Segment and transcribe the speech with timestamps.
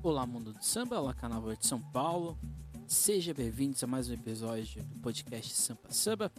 [0.00, 2.38] Olá, mundo do samba, olá, carnaval de São Paulo.
[2.86, 6.32] Seja bem-vindos a mais um episódio do podcast Sampa Samba.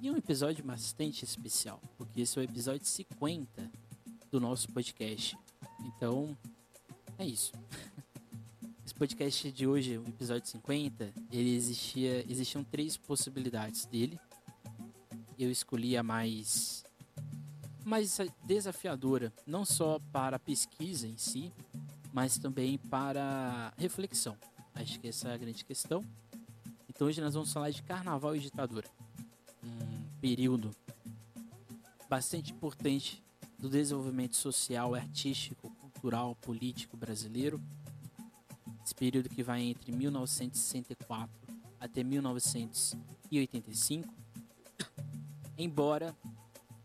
[0.00, 3.68] E um episódio bastante especial, porque esse é o episódio 50
[4.30, 5.36] do nosso podcast.
[5.80, 6.38] Então,
[7.18, 7.52] é isso.
[8.86, 14.20] Esse podcast de hoje, o episódio 50, ele existia, existiam três possibilidades dele.
[15.36, 16.84] Eu escolhi a mais
[17.84, 21.52] mais desafiadora, não só para a pesquisa em si,
[22.14, 24.38] mas também para reflexão.
[24.72, 26.04] Acho que essa é a grande questão.
[26.88, 28.88] Então hoje nós vamos falar de carnaval e ditadura.
[29.64, 30.70] Um período
[32.08, 33.20] bastante importante
[33.58, 37.60] do desenvolvimento social, artístico, cultural, político brasileiro.
[38.84, 41.36] Esse período que vai entre 1964
[41.80, 44.14] até 1985.
[45.58, 46.14] Embora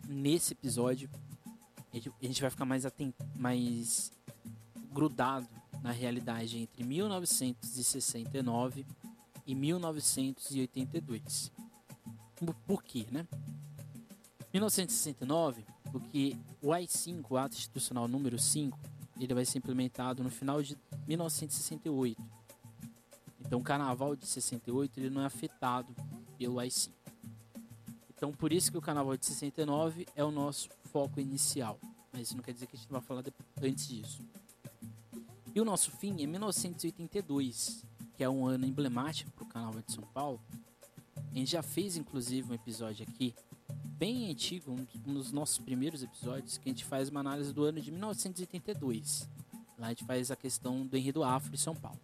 [0.07, 1.07] nesse episódio
[1.93, 4.11] a gente vai ficar mais atento, mais
[4.91, 5.47] grudado
[5.81, 8.85] na realidade entre 1969
[9.45, 11.51] e 1982.
[12.65, 13.25] Por quê, né?
[14.53, 18.77] 1969, porque o AI-5, o Ato Institucional número 5,
[19.19, 22.21] ele vai ser implementado no final de 1968.
[23.39, 25.93] Então, o Carnaval de 68 ele não é afetado
[26.37, 26.91] pelo AI-5.
[28.15, 31.79] Então, por isso que o Carnaval de 69 é o nosso foco inicial.
[32.11, 33.23] Mas isso não quer dizer que a gente vai falar
[33.61, 34.21] antes disso.
[35.53, 37.83] E o nosso fim é 1982,
[38.13, 40.39] que é um ano emblemático para o Carnaval de São Paulo.
[41.31, 43.33] A gente já fez inclusive um episódio aqui,
[43.97, 47.81] bem antigo, um dos nossos primeiros episódios, que a gente faz uma análise do ano
[47.81, 49.27] de 1982.
[49.77, 51.99] Lá a gente faz a questão do enredo afro de São Paulo.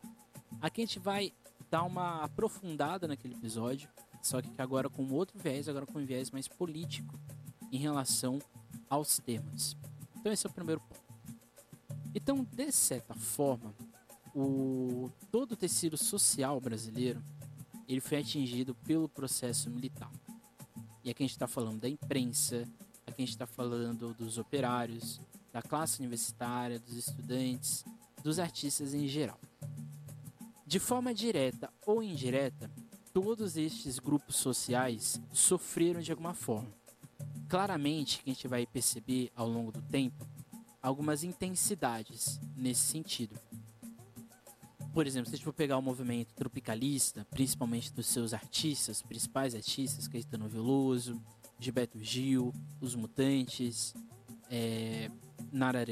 [0.60, 1.32] Aqui a gente vai
[1.70, 3.90] dar uma aprofundada naquele episódio,
[4.22, 7.20] só que agora com outro viés, agora com um viés mais político
[7.72, 8.40] em relação
[8.90, 9.78] aos temas.
[10.18, 11.05] Então esse é o primeiro ponto.
[12.16, 13.76] Então, de certa forma,
[14.34, 17.22] o, todo o tecido social brasileiro
[17.90, 20.10] ele foi atingido pelo processo militar.
[21.04, 22.64] E aqui a gente está falando da imprensa,
[23.06, 25.20] aqui a gente está falando dos operários,
[25.52, 27.84] da classe universitária, dos estudantes,
[28.24, 29.40] dos artistas em geral.
[30.66, 32.72] De forma direta ou indireta,
[33.14, 36.74] todos estes grupos sociais sofreram de alguma forma.
[37.50, 40.26] Claramente, que a gente vai perceber ao longo do tempo
[40.86, 43.36] algumas intensidades nesse sentido.
[44.94, 49.56] Por exemplo, se a gente for pegar o movimento tropicalista, principalmente dos seus artistas, principais
[49.56, 51.20] artistas, Caetano Veloso,
[51.60, 53.94] Gilberto Gil, Os Mutantes,
[54.50, 55.10] é,
[55.52, 55.86] Nara,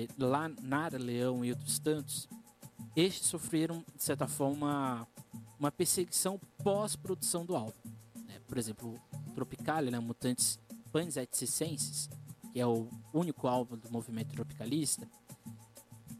[0.61, 2.29] Nara Leão e outros tantos,
[2.95, 5.07] estes sofreram, de certa forma,
[5.59, 7.73] uma, perseguição pós-produção do álbum.
[8.27, 8.39] Né?
[8.47, 9.01] Por exemplo,
[9.33, 9.99] Tropicalia, né?
[9.99, 10.59] Mutantes
[10.91, 11.35] Panis et
[12.53, 15.09] que é o único álbum do movimento tropicalista,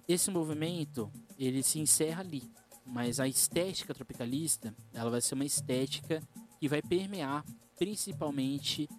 [0.07, 2.51] esse movimento ele se encerra ali.
[2.83, 6.21] Mas a estética tropicalista, ela vai ser uma estética
[6.59, 7.45] que vai permear
[7.77, 8.89] principalmente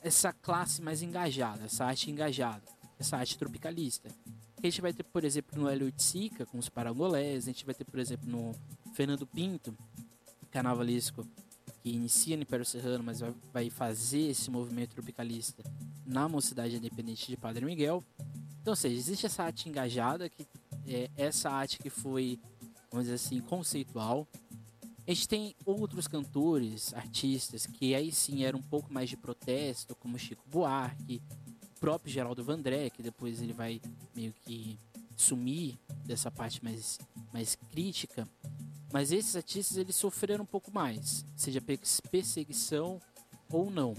[0.00, 2.62] essa classe mais engajada, essa arte engajada,
[2.98, 4.08] essa arte tropicalista.
[4.58, 7.74] a gente vai ter, por exemplo, no Hélio Sica, com os parangolés, a gente vai
[7.74, 8.52] ter, por exemplo, no
[8.94, 9.76] Fernando Pinto,
[10.50, 11.26] carnavalesco,
[11.82, 13.20] que inicia no Império Serrano, mas
[13.52, 15.62] vai fazer esse movimento tropicalista
[16.06, 18.02] na Mocidade Independente de Padre Miguel.
[18.60, 20.46] Então, ou seja, existe essa arte engajada, que
[20.86, 22.38] é essa arte que foi,
[22.90, 24.26] vamos dizer assim, conceitual.
[25.06, 29.94] A gente tem outros cantores, artistas, que aí sim eram um pouco mais de protesto,
[29.94, 31.22] como Chico Buarque,
[31.76, 33.80] o próprio Geraldo Vandré, que depois ele vai
[34.14, 34.78] meio que
[35.16, 36.98] sumir dessa parte mais,
[37.32, 38.28] mais crítica.
[38.92, 41.60] Mas esses artistas eles sofreram um pouco mais, seja
[42.10, 43.00] perseguição
[43.50, 43.94] ou não.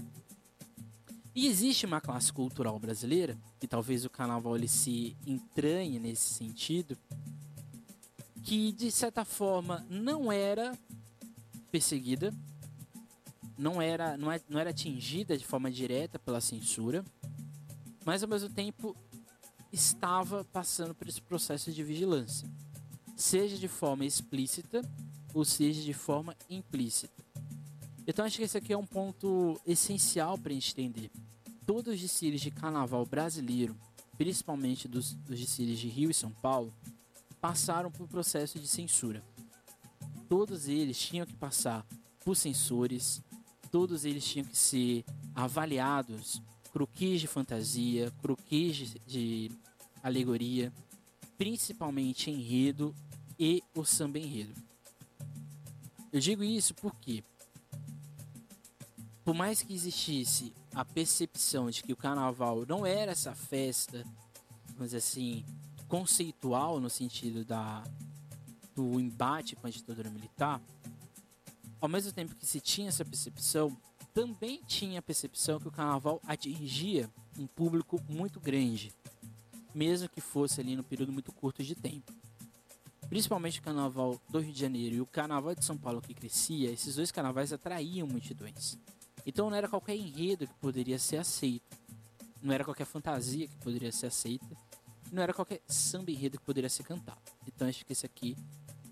[1.38, 6.98] E existe uma classe cultural brasileira, que talvez o carnaval ele se entranhe nesse sentido,
[8.42, 10.76] que de certa forma não era
[11.70, 12.34] perseguida,
[13.56, 17.04] não era, não, é, não era atingida de forma direta pela censura,
[18.04, 18.96] mas ao mesmo tempo
[19.72, 22.50] estava passando por esse processo de vigilância,
[23.14, 24.82] seja de forma explícita
[25.32, 27.27] ou seja de forma implícita.
[28.08, 31.10] Então acho que esse aqui é um ponto essencial para a gente entender.
[31.66, 33.76] Todos os desfiles de carnaval brasileiro,
[34.16, 36.72] principalmente dos, dos desfiles de Rio e São Paulo,
[37.38, 39.22] passaram por processo de censura.
[40.26, 41.86] Todos eles tinham que passar
[42.24, 43.22] por censores,
[43.70, 46.40] todos eles tinham que ser avaliados,
[46.72, 49.50] croquis de fantasia, croquis de, de
[50.02, 50.72] alegoria,
[51.36, 52.94] principalmente enredo
[53.38, 54.54] e o samba enredo.
[56.10, 57.22] Eu digo isso porque
[59.28, 64.02] por mais que existisse a percepção de que o carnaval não era essa festa,
[64.80, 65.44] dizer assim,
[65.86, 67.84] conceitual no sentido da
[68.74, 70.62] do embate com a ditadura militar,
[71.78, 73.76] ao mesmo tempo que se tinha essa percepção,
[74.14, 78.94] também tinha a percepção que o carnaval atingia um público muito grande,
[79.74, 82.14] mesmo que fosse ali no período muito curto de tempo.
[83.10, 86.70] Principalmente o carnaval do Rio de Janeiro e o carnaval de São Paulo que crescia,
[86.70, 88.78] esses dois carnavais atraíam multidões.
[89.28, 91.76] Então não era qualquer enredo que poderia ser aceito,
[92.40, 94.56] não era qualquer fantasia que poderia ser aceita,
[95.12, 97.20] não era qualquer samba enredo que poderia ser cantado.
[97.46, 98.34] Então acho que esse aqui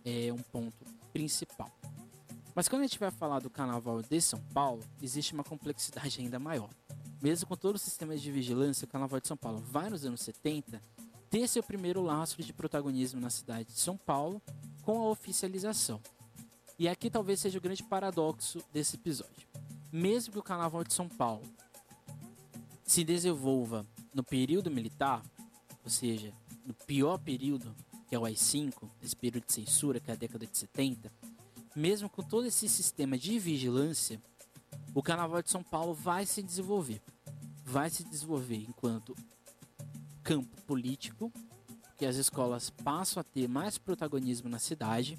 [0.04, 1.70] é um ponto principal.
[2.54, 6.38] Mas quando a gente vai falar do carnaval de São Paulo, existe uma complexidade ainda
[6.38, 6.68] maior.
[7.22, 10.20] Mesmo com todo o sistema de vigilância, o carnaval de São Paulo vai nos anos
[10.20, 10.82] 70
[11.30, 14.42] ter seu primeiro lastro de protagonismo na cidade de São Paulo
[14.82, 15.98] com a oficialização.
[16.78, 19.55] E aqui talvez seja o grande paradoxo desse episódio.
[19.92, 21.44] Mesmo que o carnaval de São Paulo
[22.84, 25.22] se desenvolva no período militar,
[25.84, 26.32] ou seja,
[26.64, 27.74] no pior período,
[28.08, 31.12] que é o AI-5, esse período de censura, que é a década de 70,
[31.74, 34.20] mesmo com todo esse sistema de vigilância,
[34.94, 37.02] o Carnaval de São Paulo vai se desenvolver.
[37.64, 39.14] Vai se desenvolver enquanto
[40.22, 41.32] campo político,
[41.96, 45.18] que as escolas passam a ter mais protagonismo na cidade,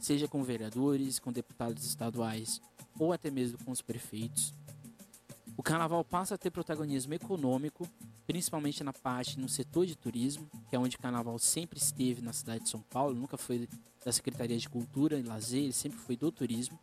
[0.00, 2.60] seja com vereadores, com deputados estaduais
[2.98, 4.52] ou até mesmo com os prefeitos.
[5.56, 7.88] O carnaval passa a ter protagonismo econômico,
[8.26, 12.32] principalmente na parte no setor de turismo, que é onde o carnaval sempre esteve na
[12.32, 13.68] cidade de São Paulo, nunca foi
[14.04, 16.78] da Secretaria de Cultura e Lazer, ele sempre foi do turismo.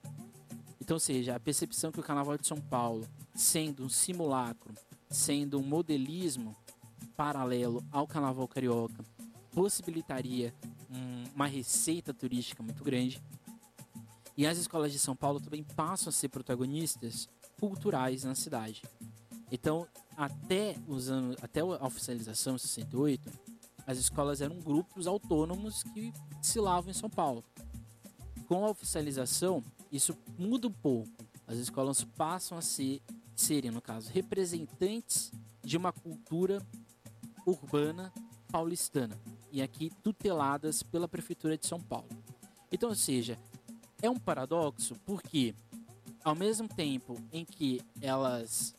[0.82, 4.74] Então, ou seja, a percepção que o carnaval de São Paulo, sendo um simulacro,
[5.10, 6.56] sendo um modelismo
[7.16, 9.06] paralelo ao carnaval carioca,
[9.52, 10.54] possibilitaria
[10.90, 13.22] um, uma receita turística muito grande.
[14.36, 18.82] E as escolas de São Paulo também passam a ser protagonistas culturais na cidade.
[19.52, 19.88] Então,
[20.18, 23.32] até os anos, até a oficialização em 68,
[23.86, 27.44] as escolas eram grupos autônomos que desfilavam em São Paulo.
[28.48, 31.12] Com a oficialização, isso muda um pouco.
[31.46, 33.02] As escolas passam a ser,
[33.36, 35.32] serem, no caso, representantes
[35.64, 36.66] de uma cultura
[37.46, 38.12] urbana
[38.52, 39.20] paulistana
[39.52, 42.10] e aqui tuteladas pela prefeitura de São Paulo.
[42.72, 43.38] Então, ou seja,
[44.04, 45.56] é um paradoxo porque
[46.24, 48.76] ao mesmo tempo em que elas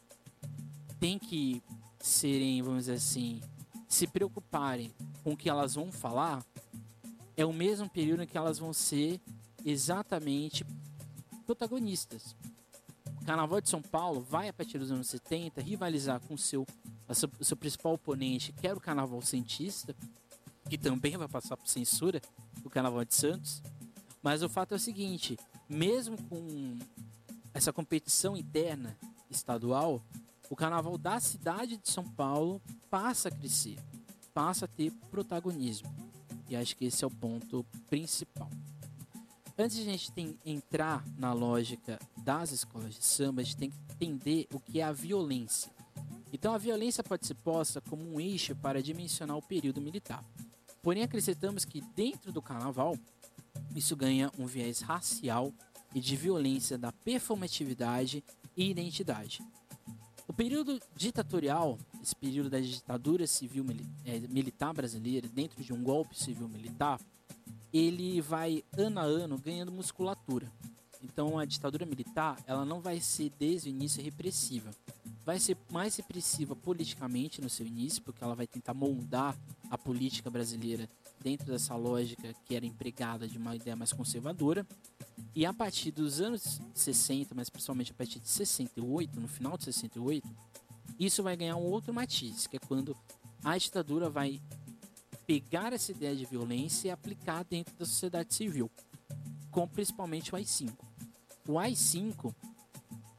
[1.00, 1.62] têm que
[1.98, 3.40] serem, vamos dizer assim,
[3.88, 4.92] se preocuparem
[5.22, 6.44] com o que elas vão falar,
[7.36, 9.18] é o mesmo período em que elas vão ser
[9.64, 10.64] exatamente
[11.46, 12.36] protagonistas.
[13.22, 16.66] O Carnaval de São Paulo vai, a partir dos anos 70, rivalizar com o seu,
[17.12, 19.96] seu, seu principal oponente, que era o Carnaval Cientista,
[20.68, 22.20] que também vai passar por censura,
[22.62, 23.62] o Carnaval de Santos.
[24.24, 25.38] Mas o fato é o seguinte:
[25.68, 26.78] mesmo com
[27.52, 28.98] essa competição interna
[29.30, 30.02] estadual,
[30.48, 33.78] o carnaval da cidade de São Paulo passa a crescer,
[34.32, 35.94] passa a ter protagonismo.
[36.48, 38.50] E acho que esse é o ponto principal.
[39.58, 43.70] Antes de a gente tem, entrar na lógica das escolas de samba, a gente tem
[43.70, 45.70] que entender o que é a violência.
[46.32, 50.24] Então, a violência pode ser posta como um eixo para dimensionar o período militar.
[50.82, 52.98] Porém, acrescentamos que dentro do carnaval,
[53.74, 55.52] isso ganha um viés racial
[55.94, 58.22] e de violência da performatividade
[58.56, 59.42] e identidade.
[60.26, 63.64] O período ditatorial, esse período da ditadura civil
[64.04, 66.98] é, militar brasileira, dentro de um golpe civil militar,
[67.72, 70.50] ele vai ano a ano ganhando musculatura.
[71.02, 74.70] Então a ditadura militar, ela não vai ser desde o início repressiva.
[75.24, 79.36] Vai ser mais repressiva politicamente no seu início, porque ela vai tentar moldar
[79.70, 80.88] a política brasileira
[81.24, 84.66] dentro dessa lógica que era empregada de uma ideia mais conservadora.
[85.34, 89.64] E a partir dos anos 60, mas principalmente a partir de 68, no final de
[89.64, 90.28] 68,
[91.00, 92.94] isso vai ganhar um outro matiz, que é quando
[93.42, 94.40] a ditadura vai
[95.26, 98.70] pegar essa ideia de violência e aplicar dentro da sociedade civil,
[99.50, 100.72] com principalmente o AI-5.
[101.48, 102.34] O AI-5,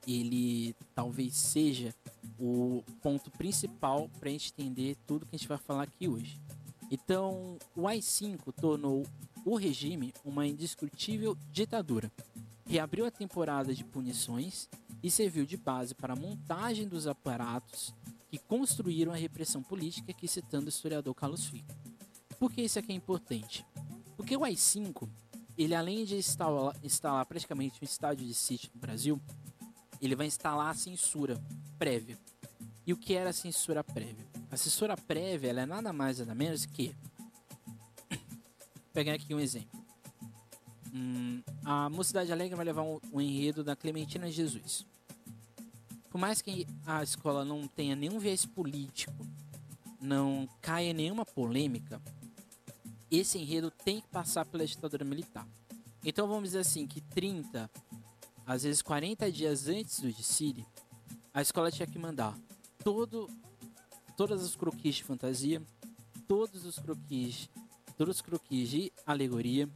[0.08, 1.94] ele talvez seja
[2.38, 6.45] o ponto principal para a gente entender tudo que a gente vai falar aqui hoje.
[6.90, 9.06] Então, o AI-5 tornou
[9.44, 12.12] o regime uma indiscutível ditadura.
[12.66, 14.70] Reabriu a temporada de punições
[15.04, 17.94] e serviu de base para a montagem dos aparatos
[18.30, 21.74] que construíram a repressão política, aqui citando o historiador Carlos Fico.
[22.40, 23.66] Por que isso aqui é importante?
[24.18, 25.08] Porque o AI-5,
[25.58, 29.22] ele além de instalar, instalar praticamente um estádio de sítio no Brasil,
[30.02, 31.42] ele vai instalar a censura
[31.78, 32.18] prévia.
[32.86, 34.35] E o que era a censura prévia?
[34.56, 36.96] A censura prévia é nada mais nada menos que.
[38.10, 38.20] Vou
[38.94, 39.84] pegar aqui um exemplo.
[40.94, 44.86] Hum, a Mocidade Alegre vai levar um, um enredo da Clementina Jesus.
[46.10, 49.28] Por mais que a escola não tenha nenhum viés político,
[50.00, 52.02] não caia nenhuma polêmica,
[53.12, 55.46] esse enredo tem que passar pela ditadura militar.
[56.02, 57.70] Então vamos dizer assim que 30,
[58.48, 60.66] às vezes 40 dias antes do desfile,
[61.34, 62.40] a escola tinha que mandar
[62.82, 63.30] todo,
[64.16, 65.62] todas as croquis de fantasia,
[66.28, 67.50] todos os croquis,
[67.98, 69.70] todos os croquis de alegoria,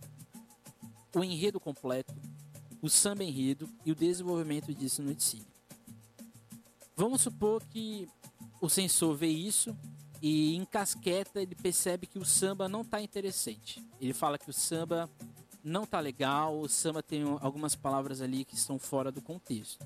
[1.16, 2.14] o enredo completo,
[2.82, 5.48] o samba enredo e o desenvolvimento disso no desfile.
[6.96, 8.08] Vamos supor que
[8.62, 9.76] o censor vê isso
[10.22, 13.84] e em casqueta ele percebe que o samba não está interessante.
[14.00, 15.10] Ele fala que o samba
[15.64, 19.86] não tá legal, o samba tem algumas palavras ali que estão fora do contexto.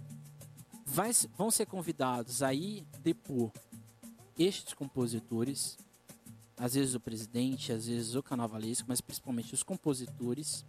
[0.85, 3.51] Vai, vão ser convidados aí depor
[4.37, 5.77] estes compositores,
[6.57, 10.65] às vezes o presidente, às vezes o carnavalesco, mas principalmente os compositores,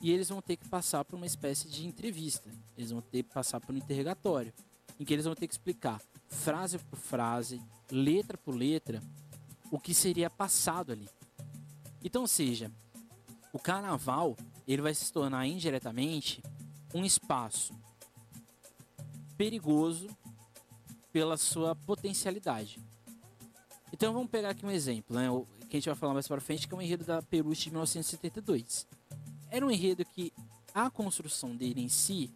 [0.00, 2.50] e eles vão ter que passar por uma espécie de entrevista.
[2.76, 4.52] Eles vão ter que passar por um interrogatório,
[4.98, 9.02] em que eles vão ter que explicar frase por frase, letra por letra,
[9.70, 11.08] o que seria passado ali.
[12.02, 12.70] Então, seja,
[13.52, 16.42] o carnaval ele vai se tornar indiretamente
[16.94, 17.74] um espaço
[19.36, 20.08] perigoso
[21.12, 22.80] pela sua potencialidade.
[23.92, 25.28] Então vamos pegar aqui um exemplo, né?
[25.68, 27.70] Que a gente vai falar mais para frente, que é o enredo da Peruche de
[27.70, 28.86] 1972.
[29.50, 30.32] Era um enredo que
[30.74, 32.30] a construção dele em si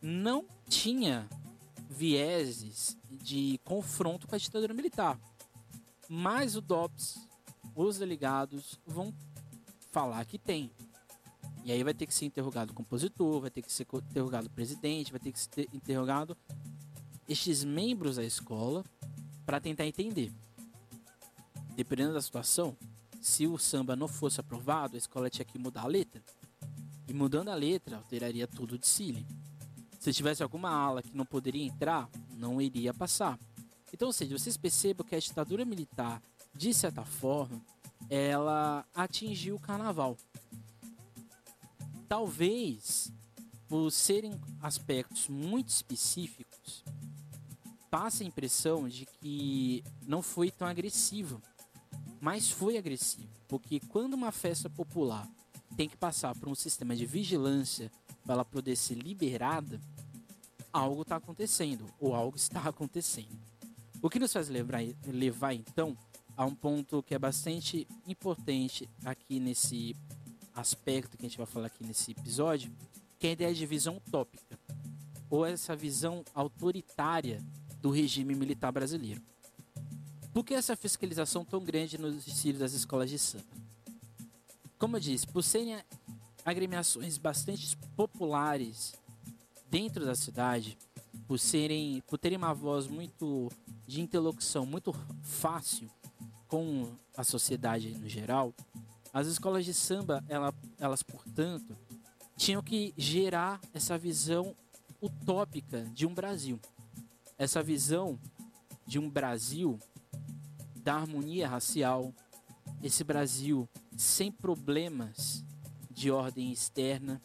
[0.00, 1.28] não tinha
[1.88, 5.18] vieses de confronto com a ditadura militar.
[6.08, 7.26] Mas o DOPS,
[7.74, 9.14] os delegados, vão
[9.90, 10.70] falar que tem.
[11.64, 14.50] E aí vai ter que ser interrogado o compositor, vai ter que ser interrogado o
[14.50, 16.36] presidente, vai ter que ser interrogado
[17.26, 18.84] estes membros da escola
[19.46, 20.30] para tentar entender.
[21.74, 22.76] Dependendo da situação,
[23.20, 26.22] se o samba não fosse aprovado, a escola tinha que mudar a letra.
[27.08, 29.26] E mudando a letra, alteraria tudo de Cile.
[29.98, 33.38] Se tivesse alguma ala que não poderia entrar, não iria passar.
[33.92, 36.22] Então, ou seja, vocês percebam que a ditadura militar,
[36.54, 37.60] de certa forma,
[38.08, 40.16] ela atingiu o carnaval.
[42.08, 43.10] Talvez
[43.66, 46.84] por serem aspectos muito específicos,
[47.90, 51.40] passe a impressão de que não foi tão agressivo,
[52.24, 55.30] mas foi agressivo, porque quando uma festa popular
[55.76, 57.92] tem que passar por um sistema de vigilância
[58.24, 59.78] para ela poder ser liberada,
[60.72, 63.38] algo está acontecendo, ou algo está acontecendo.
[64.00, 65.94] O que nos faz levar, levar então
[66.34, 69.94] a um ponto que é bastante importante aqui nesse
[70.54, 72.72] aspecto que a gente vai falar aqui nesse episódio,
[73.18, 74.58] que é a ideia de visão utópica,
[75.28, 77.44] ou essa visão autoritária
[77.82, 79.20] do regime militar brasileiro.
[80.34, 83.44] Por que essa fiscalização tão grande nos desfiles das escolas de samba?
[84.76, 85.80] Como eu disse, por serem
[86.44, 88.94] agremiações bastante populares
[89.70, 90.76] dentro da cidade,
[91.28, 93.48] por serem, por terem uma voz muito
[93.86, 95.88] de interlocução muito fácil
[96.48, 98.52] com a sociedade no geral,
[99.12, 101.78] as escolas de samba, ela, elas, portanto,
[102.36, 104.56] tinham que gerar essa visão
[105.00, 106.58] utópica de um Brasil.
[107.38, 108.18] Essa visão
[108.84, 109.78] de um Brasil
[110.84, 112.12] da harmonia racial,
[112.82, 115.42] esse Brasil sem problemas
[115.90, 117.20] de ordem externa,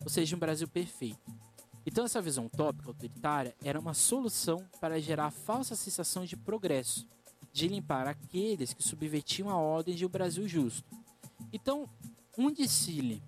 [0.00, 1.20] ou seja, um Brasil perfeito.
[1.84, 7.06] Então, essa visão utópica autoritária era uma solução para gerar a falsa sensação de progresso,
[7.52, 10.88] de limpar aqueles que subvertiam a ordem de um Brasil justo.
[11.52, 11.88] Então,
[12.38, 13.22] um desfile,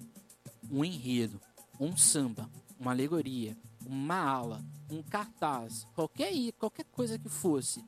[0.71, 1.39] um enredo,
[1.79, 2.49] um samba,
[2.79, 7.85] uma alegoria, uma ala, um cartaz, qualquer, qualquer coisa que fosse,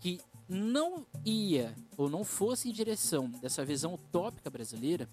[0.00, 5.08] que não ia ou não fosse em direção dessa visão utópica brasileira,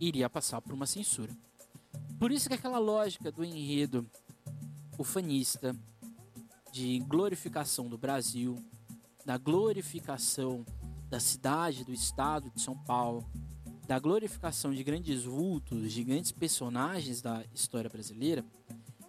[0.00, 1.36] iria passar por uma censura.
[2.18, 4.08] Por isso que aquela lógica do enredo
[4.98, 5.76] ufanista,
[6.72, 8.56] de glorificação do Brasil,
[9.24, 10.64] da glorificação
[11.08, 13.24] da cidade, do estado de São Paulo,
[13.86, 18.44] da glorificação de grandes vultos, de grandes personagens da história brasileira,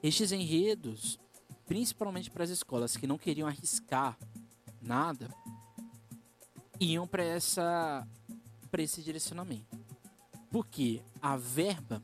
[0.02, 1.20] estes enredos,
[1.66, 4.18] principalmente para as escolas que não queriam arriscar
[4.82, 5.34] nada,
[6.80, 8.08] iam para essa
[8.72, 9.78] para esse direcionamento.
[10.52, 12.04] Porque a verba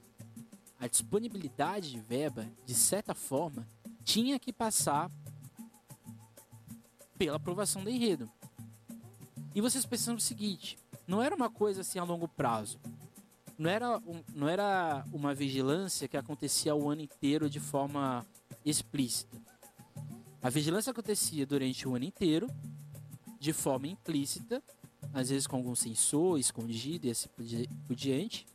[0.80, 3.68] a disponibilidade de verba, de certa forma,
[4.04, 5.10] tinha que passar
[7.18, 8.30] pela aprovação do enredo.
[9.54, 10.78] E vocês pensam o seguinte:
[11.08, 12.80] não era uma coisa assim a longo prazo.
[13.58, 18.26] Não era, um, não era uma vigilância que acontecia o ano inteiro de forma
[18.66, 19.42] explícita.
[20.46, 22.48] A vigilância acontecia durante o ano inteiro,
[23.40, 24.62] de forma implícita,
[25.12, 27.28] às vezes com algum sensor escondido e assim
[27.88, 28.46] por diante.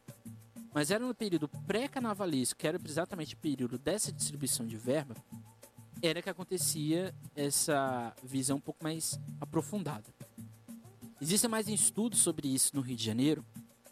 [0.72, 5.16] Mas era no período pré-carnavalesco, que era exatamente o período dessa distribuição de verba,
[6.00, 10.14] era que acontecia essa visão um pouco mais aprofundada.
[11.20, 13.44] Existem mais estudos sobre isso no Rio de Janeiro,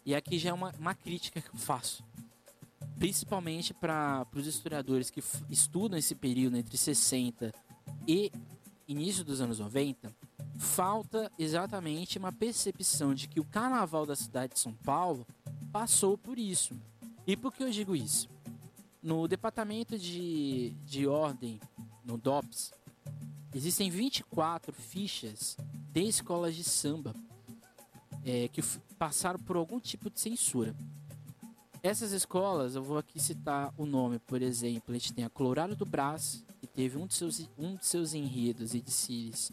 [0.05, 2.01] e aqui já é uma, uma crítica que eu faço.
[2.97, 7.53] Principalmente para os historiadores que estudam esse período entre 60
[8.09, 8.31] e
[8.87, 10.11] início dos anos 90,
[10.57, 15.27] falta exatamente uma percepção de que o carnaval da cidade de São Paulo
[15.71, 16.73] passou por isso.
[17.27, 18.27] E por que eu digo isso?
[18.99, 21.61] No departamento de, de ordem,
[22.03, 22.73] no DOPS,
[23.53, 25.55] existem 24 fichas
[25.93, 27.13] de escolas de samba
[28.25, 28.63] é, que
[28.97, 30.75] passaram por algum tipo de censura.
[31.83, 35.75] Essas escolas, eu vou aqui citar o nome, por exemplo, a gente tem a Colorado
[35.75, 36.43] do Brás,
[36.79, 39.51] teve um de seus, um de seus enredos e desfiles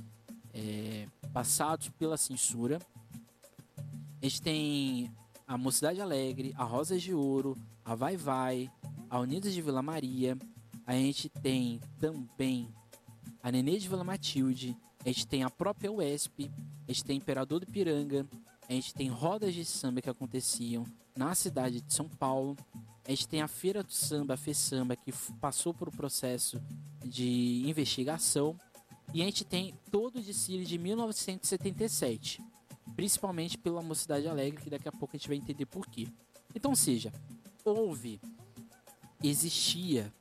[0.54, 2.78] é, passados pela censura.
[4.22, 5.12] A gente tem
[5.44, 8.70] a Mocidade Alegre, a Rosas de Ouro, a Vai Vai,
[9.10, 10.38] a Unidas de Vila Maria.
[10.86, 12.72] A gente tem também
[13.42, 14.76] a Nenê de Vila Matilde.
[15.04, 16.48] A gente tem a própria UESP.
[16.86, 18.24] A gente tem Imperador do Piranga.
[18.68, 20.84] A gente tem rodas de samba que aconteciam
[21.16, 22.56] na cidade de São Paulo.
[23.06, 26.60] A gente tem a Feira do Samba, a FESamba, que passou por um processo
[27.04, 28.58] de investigação.
[29.14, 32.42] E a gente tem todo o desfile de 1977,
[32.96, 36.08] principalmente pela Mocidade Alegre, que daqui a pouco a gente vai entender por quê.
[36.52, 37.12] Então, seja,
[37.64, 38.20] houve,
[39.22, 40.12] existia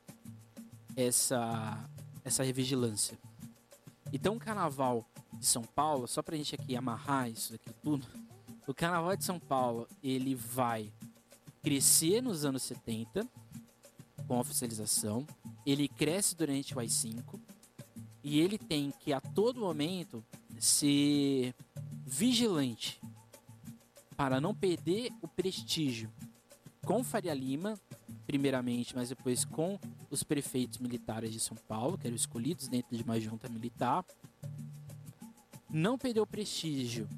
[0.95, 1.89] essa,
[2.23, 3.17] essa vigilância.
[4.13, 8.05] Então, o Carnaval de São Paulo, só pra gente aqui amarrar isso daqui tudo,
[8.67, 10.93] o Carnaval de São Paulo, ele vai
[11.65, 13.27] crescer nos anos 70
[14.27, 15.25] com a oficialização,
[15.65, 17.39] ele cresce durante o AI-5
[18.23, 20.23] e ele tem que a todo momento
[20.59, 21.55] ser
[22.05, 23.01] vigilante
[24.15, 26.13] para não perder o prestígio
[26.85, 27.79] com Faria Lima,
[28.27, 29.79] primeiramente, mas depois com
[30.11, 34.05] os prefeitos militares de São Paulo, que eram escolhidos dentro de uma junta militar.
[35.67, 37.09] Não perder o prestígio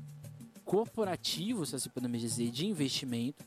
[0.63, 3.45] corporativo, se assim podemos dizer, de investimento,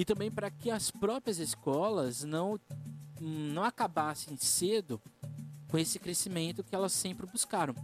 [0.00, 2.58] e também para que as próprias escolas não,
[3.20, 4.98] não acabassem cedo
[5.68, 7.74] com esse crescimento que elas sempre buscaram.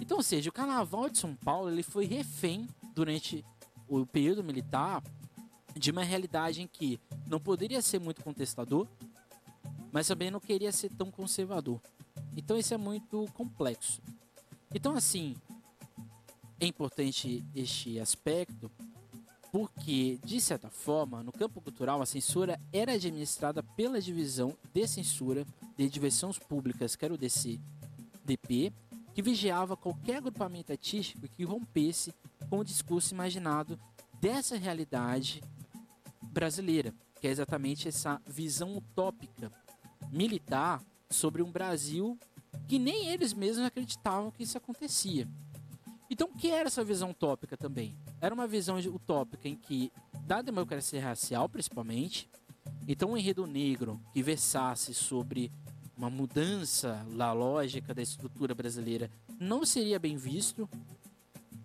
[0.00, 3.44] Então, ou seja, o Carnaval de São Paulo ele foi refém durante
[3.86, 5.02] o período militar
[5.74, 8.88] de uma realidade em que não poderia ser muito contestador,
[9.92, 11.78] mas também não queria ser tão conservador.
[12.34, 14.00] Então isso é muito complexo.
[14.74, 15.36] Então assim,
[16.58, 18.70] é importante este aspecto
[19.52, 25.46] porque, de certa forma, no campo cultural, a censura era administrada pela Divisão de Censura
[25.76, 28.72] de Diversões Públicas, que era o DCDP,
[29.14, 32.12] que vigiava qualquer agrupamento artístico que rompesse
[32.50, 33.78] com o discurso imaginado
[34.20, 35.42] dessa realidade
[36.22, 39.50] brasileira, que é exatamente essa visão utópica
[40.10, 42.18] militar sobre um Brasil
[42.68, 45.28] que nem eles mesmos acreditavam que isso acontecia.
[46.10, 47.96] Então, o que era essa visão utópica também?
[48.20, 52.28] Era uma visão utópica em que, da democracia racial principalmente,
[52.88, 55.52] então um enredo negro que versasse sobre
[55.96, 60.68] uma mudança na lógica da estrutura brasileira não seria bem visto.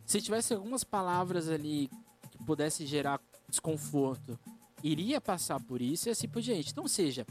[0.05, 1.89] Se tivesse algumas palavras ali
[2.31, 4.39] que pudesse gerar desconforto,
[4.83, 6.71] iria passar por isso e assim por diante.
[6.71, 7.25] Então, seja,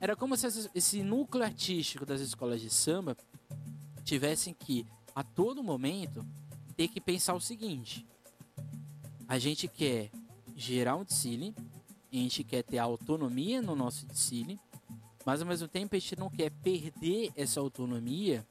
[0.00, 3.16] era como se esse núcleo artístico das escolas de samba
[4.04, 6.24] tivessem que, a todo momento,
[6.76, 8.06] ter que pensar o seguinte:
[9.28, 10.10] a gente quer
[10.54, 11.54] gerar um desfile,
[12.12, 14.58] a gente quer ter autonomia no nosso desfile,
[15.24, 18.46] mas ao mesmo tempo a gente não quer perder essa autonomia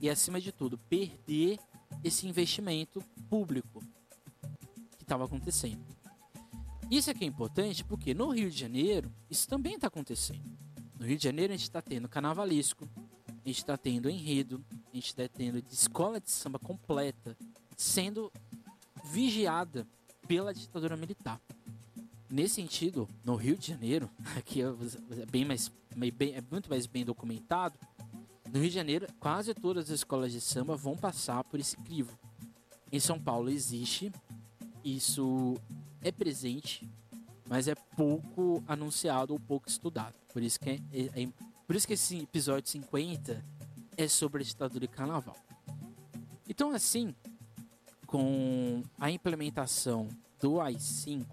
[0.00, 1.58] e, acima de tudo, perder
[2.02, 3.80] esse investimento público
[4.98, 5.84] que estava acontecendo.
[6.90, 10.44] Isso aqui é importante porque no Rio de Janeiro isso também está acontecendo.
[10.98, 12.88] No Rio de Janeiro a gente está tendo carnavalesco,
[13.28, 17.36] a gente está tendo enredo, a gente está tendo de escola de samba completa
[17.76, 18.32] sendo
[19.04, 19.86] vigiada
[20.26, 21.40] pela ditadura militar.
[22.30, 27.04] Nesse sentido, no Rio de Janeiro, aqui é bem mais, bem, é muito mais bem
[27.04, 27.78] documentado,
[28.52, 32.16] no Rio de Janeiro, quase todas as escolas de samba vão passar por esse crivo.
[32.92, 34.12] Em São Paulo existe,
[34.84, 35.56] isso
[36.00, 36.88] é presente,
[37.48, 40.14] mas é pouco anunciado ou pouco estudado.
[40.32, 41.28] Por isso que, é, é, é
[41.66, 43.44] por isso que esse episódio 50
[43.96, 45.36] é sobre a ditadura e carnaval.
[46.48, 47.14] Então, assim,
[48.14, 50.06] com a implementação
[50.38, 51.26] do AI-5,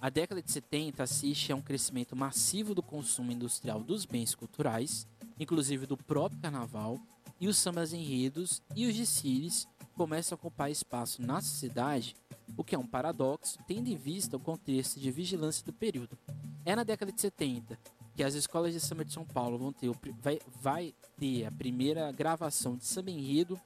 [0.00, 5.08] a década de 70 assiste a um crescimento massivo do consumo industrial dos bens culturais,
[5.40, 7.00] inclusive do próprio carnaval,
[7.40, 12.14] e os sambas enredos e os desfiles começam a ocupar espaço na sociedade,
[12.56, 16.16] o que é um paradoxo, tendo em vista o contexto de vigilância do período.
[16.64, 17.76] É na década de 70
[18.14, 22.10] que as escolas de samba de São Paulo vão ter, vai, vai ter a primeira
[22.12, 23.60] gravação de samba enredo.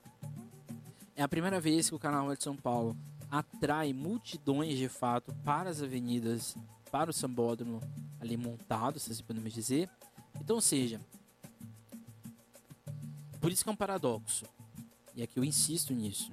[1.22, 2.96] É a primeira vez que o Carnaval de São Paulo
[3.30, 6.56] atrai multidões de fato para as avenidas,
[6.90, 7.78] para o sambódromo
[8.18, 9.88] ali montado, se assim podemos dizer.
[10.40, 11.00] Então, seja,
[13.40, 14.44] por isso que é um paradoxo.
[15.14, 16.32] E aqui eu insisto nisso.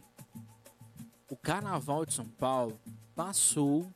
[1.30, 2.80] O Carnaval de São Paulo
[3.16, 3.94] passou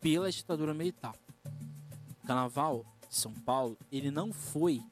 [0.00, 1.14] pela ditadura militar.
[2.22, 4.82] O Carnaval de São Paulo, ele não foi,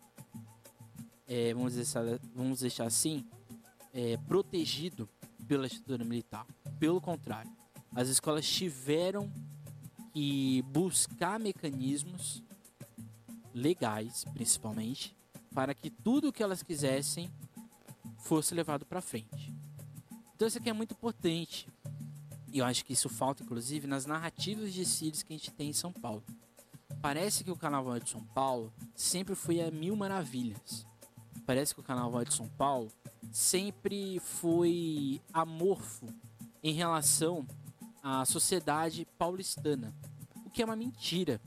[1.27, 3.27] é, vamos, deixar, vamos deixar assim,
[3.97, 5.09] é, protegido
[5.49, 6.47] pela ditadura militar.
[6.79, 7.51] Pelo contrário,
[7.95, 9.33] as escolas tiveram
[10.13, 12.43] que buscar mecanismos
[13.55, 15.17] legais, principalmente,
[15.55, 17.31] para que tudo o que elas quisessem
[18.19, 19.55] fosse levado para frente.
[20.35, 21.67] Então isso aqui é muito importante.
[22.53, 25.71] E eu acho que isso falta, inclusive, nas narrativas de Círios que a gente tem
[25.71, 26.23] em São Paulo.
[27.01, 30.87] Parece que o Carnaval de São Paulo sempre foi a mil maravilhas.
[31.47, 32.91] Parece que o Carnaval de São Paulo
[33.33, 36.07] sempre foi amorfo
[36.63, 37.47] em relação
[38.03, 39.95] à sociedade paulistana,
[40.45, 41.41] o que é uma mentira.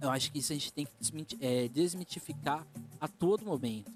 [0.00, 2.66] Eu acho que isso a gente tem que é, desmitificar
[3.00, 3.92] a todo momento.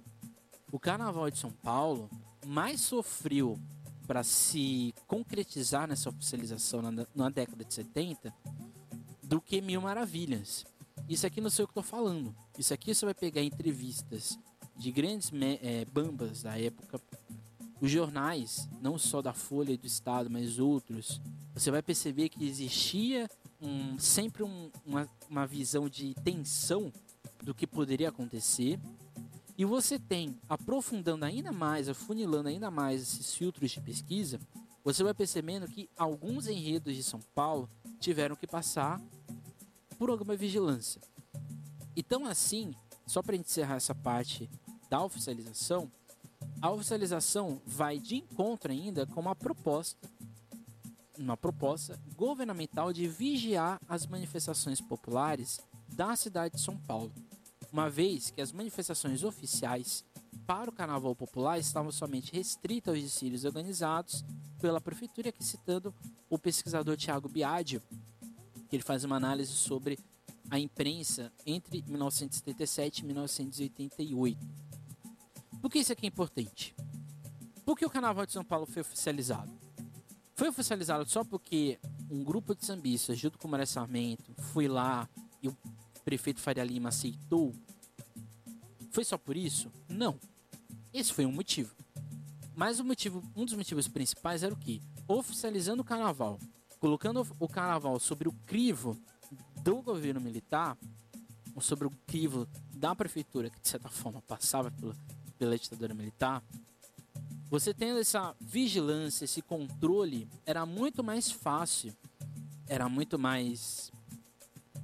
[0.71, 2.11] O Carnaval de São Paulo
[2.45, 3.59] mais sofreu
[4.07, 8.33] para se concretizar nessa oficialização na, na, década de 70
[9.23, 10.65] do que Mil Maravilhas.
[11.09, 12.35] Isso aqui não sei o que estou falando.
[12.57, 14.39] Isso aqui você vai pegar entrevistas
[14.77, 15.31] de grandes
[15.63, 17.01] é, bambas da época,
[17.81, 21.21] os jornais, não só da Folha e do Estado, mas outros,
[21.55, 23.29] você vai perceber que existia
[23.61, 26.93] um, sempre um, uma, uma visão de tensão
[27.43, 28.79] do que poderia acontecer.
[29.59, 34.39] E você tem, aprofundando ainda mais, afunilando ainda mais esses filtros de pesquisa,
[34.85, 39.01] você vai percebendo que alguns enredos de São Paulo tiveram que passar
[39.99, 41.01] por alguma vigilância.
[41.97, 42.75] Então, assim,
[43.07, 44.51] só para encerrar essa parte
[44.89, 45.91] da oficialização,
[46.61, 50.09] a oficialização vai de encontro ainda com uma proposta,
[51.19, 57.13] uma proposta governamental de vigiar as manifestações populares da cidade de São Paulo,
[57.73, 60.05] uma vez que as manifestações oficiais
[60.47, 64.25] para o Carnaval Popular estavam somente restritas aos desfiles organizados
[64.61, 65.95] pela prefeitura, aqui citando
[66.31, 67.83] o pesquisador Tiago Biadio,
[68.69, 69.99] que ele faz uma análise sobre
[70.49, 74.39] a imprensa entre 1977 e 1988.
[75.67, 76.77] Por que isso aqui é importante?
[77.65, 79.53] Por que o Carnaval de São Paulo foi oficializado?
[80.37, 85.09] Foi oficializado só porque um grupo de sambistas, junto com o Maré Sarmento, foi lá
[85.43, 85.57] e o
[86.05, 87.53] prefeito Faria Lima aceitou?
[88.93, 89.69] Foi só por isso?
[89.89, 90.21] Não.
[90.93, 91.75] Esse foi um motivo.
[92.55, 94.81] Mas o motivo, um dos motivos principais era o que?
[95.09, 96.39] Oficializando o carnaval,
[96.79, 98.97] colocando o carnaval sobre o crivo
[99.65, 100.79] do governo militar,
[101.57, 104.95] ou sobre o crivo da prefeitura, que de certa forma passava pela,
[105.39, 106.43] pela ditadura militar,
[107.49, 111.95] você tendo essa vigilância, esse controle, era muito mais fácil,
[112.67, 113.93] era muito mais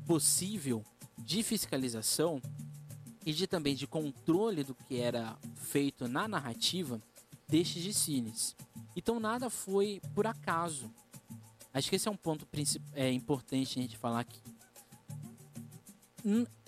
[0.07, 0.85] possível
[1.19, 2.41] de fiscalização
[3.27, 7.01] e de também de controle do que era feito na narrativa
[7.49, 8.57] destes de cines.
[8.95, 10.93] Então nada foi por acaso.
[11.75, 12.47] Acho que esse é um ponto
[12.95, 14.41] é, importante a gente falar aqui.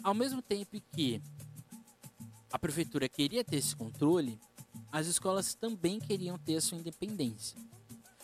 [0.03, 1.23] Ao mesmo tempo que
[2.55, 4.39] a prefeitura queria ter esse controle,
[4.93, 7.59] as escolas também queriam ter a sua independência.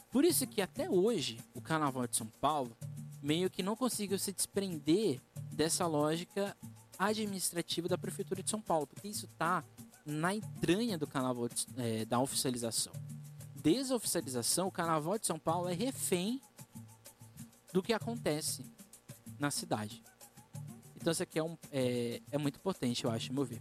[0.09, 2.77] Por isso que até hoje o Carnaval de São Paulo
[3.21, 5.21] meio que não conseguiu se desprender
[5.53, 6.57] dessa lógica
[6.97, 9.65] administrativa da prefeitura de São Paulo, porque isso está
[10.07, 12.93] na entranha do Carnaval de, é, da oficialização.
[13.57, 16.41] Desde a oficialização, o Carnaval de São Paulo é refém
[17.73, 18.65] do que acontece
[19.41, 20.05] na cidade.
[20.95, 23.61] Então isso aqui é, um, é, é muito potente, eu acho, meu ver.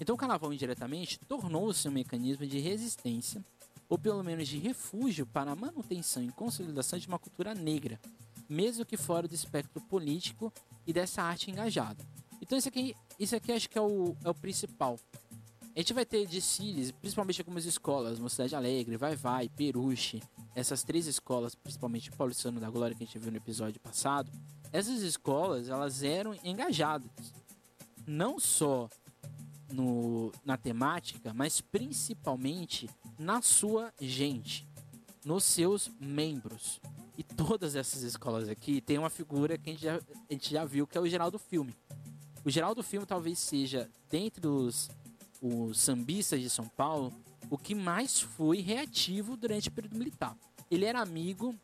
[0.00, 3.44] Então o carnaval indiretamente tornou-se um mecanismo de resistência,
[3.88, 8.00] ou pelo menos de refúgio para a manutenção e consolidação de uma cultura negra,
[8.48, 10.52] mesmo que fora do espectro político
[10.86, 12.02] e dessa arte engajada.
[12.40, 14.98] Então isso aqui, isso aqui acho que é o, é o principal.
[15.74, 20.20] A gente vai ter desfiles, principalmente algumas escolas, Mocidade Alegre, Vai Vai, Peruche,
[20.54, 24.32] essas três escolas, principalmente Paulistano da Glória que a gente viu no episódio passado,
[24.72, 27.10] essas escolas elas eram engajadas,
[28.06, 28.88] não só
[29.72, 34.68] no, na temática, mas principalmente na sua gente,
[35.24, 36.80] nos seus membros.
[37.16, 40.64] E todas essas escolas aqui tem uma figura que a gente já, a gente já
[40.64, 41.74] viu, que é o Geraldo Filme.
[42.44, 44.88] O Geraldo Filme talvez seja, dentre os,
[45.42, 47.12] os sambistas de São Paulo,
[47.50, 50.36] o que mais foi reativo durante o período militar.
[50.70, 51.54] Ele era amigo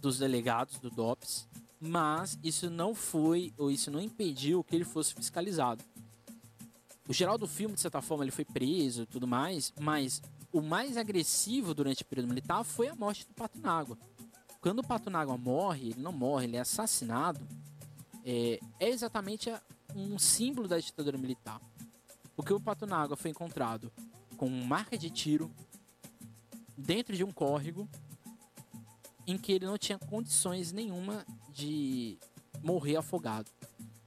[0.00, 5.14] dos delegados do DOPS, mas isso não foi, ou isso não impediu que ele fosse
[5.14, 5.84] fiscalizado.
[7.08, 10.96] O Geraldo Filme, de certa forma, ele foi preso e tudo mais, mas o mais
[10.96, 13.98] agressivo durante o período militar foi a morte do Pato Nágua.
[14.60, 17.40] Quando o Pato Nágua morre, ele não morre, ele é assassinado,
[18.24, 19.52] é, é exatamente
[19.94, 21.60] um símbolo da ditadura militar.
[22.36, 23.92] Porque o Pato Nágua foi encontrado
[24.36, 25.50] com marca de tiro
[26.76, 27.88] dentro de um córrego
[29.26, 32.18] em que ele não tinha condições nenhuma de
[32.62, 33.50] morrer afogado.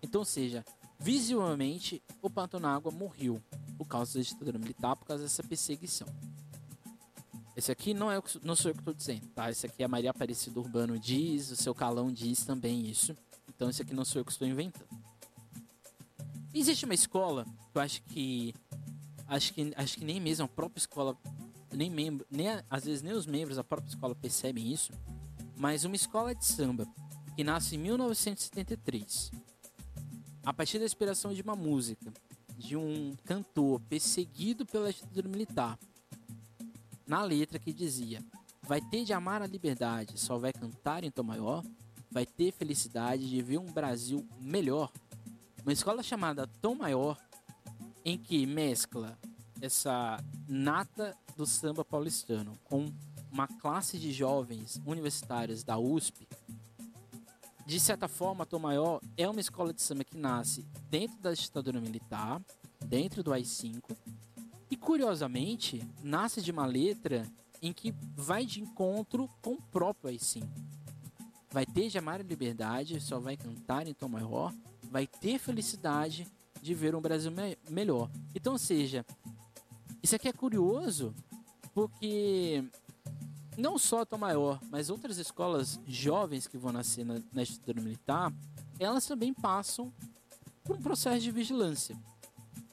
[0.01, 0.63] Então, ou seja,
[1.05, 3.39] visivelmente o Pantonágua morreu
[3.77, 6.07] por causa da ditadura militar, por causa dessa perseguição.
[7.55, 9.51] Esse aqui não, é, não sou eu que estou dizendo, tá?
[9.51, 13.15] Esse aqui é a Maria Aparecida Urbano diz, o seu Calão diz também isso.
[13.47, 14.87] Então esse aqui não sou eu que estou inventando.
[16.51, 18.55] Existe uma escola, eu acho que
[19.27, 21.15] acho que acho que nem mesmo a própria escola
[21.71, 24.91] nem membro, nem às vezes nem os membros da própria escola percebem isso,
[25.55, 26.87] mas uma escola de samba
[27.35, 29.44] que nasce em 1973,
[30.45, 32.13] a partir da inspiração de uma música
[32.57, 35.77] de um cantor perseguido pela ditadura militar,
[37.05, 38.23] na letra que dizia:
[38.61, 41.63] Vai ter de amar a liberdade, só vai cantar em tom maior,
[42.09, 44.91] vai ter felicidade de ver um Brasil melhor.
[45.63, 47.17] Uma escola chamada Tom Maior,
[48.03, 49.17] em que mescla
[49.59, 52.85] essa nata do samba paulistano com
[53.31, 56.27] uma classe de jovens universitários da USP,
[57.65, 61.33] de certa forma, a Tom Maior é uma escola de samba que nasce dentro da
[61.33, 62.39] ditadura militar,
[62.85, 63.81] dentro do AI-5,
[64.69, 67.25] e curiosamente, nasce de uma letra
[67.61, 70.47] em que vai de encontro com o próprio AI-5.
[71.49, 74.53] Vai ter de amar a liberdade, só vai cantar em Tom Maior,
[74.91, 76.27] vai ter felicidade
[76.61, 78.11] de ver um Brasil me melhor.
[78.35, 79.05] Então, seja,
[80.03, 81.15] isso aqui é curioso
[81.73, 82.63] porque
[83.57, 87.81] não só a Tom Maior, mas outras escolas jovens que vão nascer na, na estrutura
[87.81, 88.33] militar,
[88.79, 89.93] elas também passam
[90.63, 91.97] por um processo de vigilância.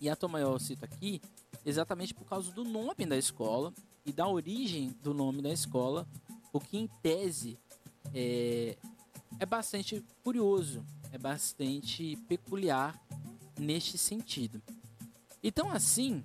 [0.00, 1.20] E a Tom Maior eu cito aqui
[1.64, 3.72] exatamente por causa do nome da escola
[4.04, 6.06] e da origem do nome da escola,
[6.52, 7.58] o que em tese
[8.12, 8.76] é,
[9.38, 13.00] é bastante curioso, é bastante peculiar
[13.58, 14.60] neste sentido.
[15.42, 16.24] Então, assim,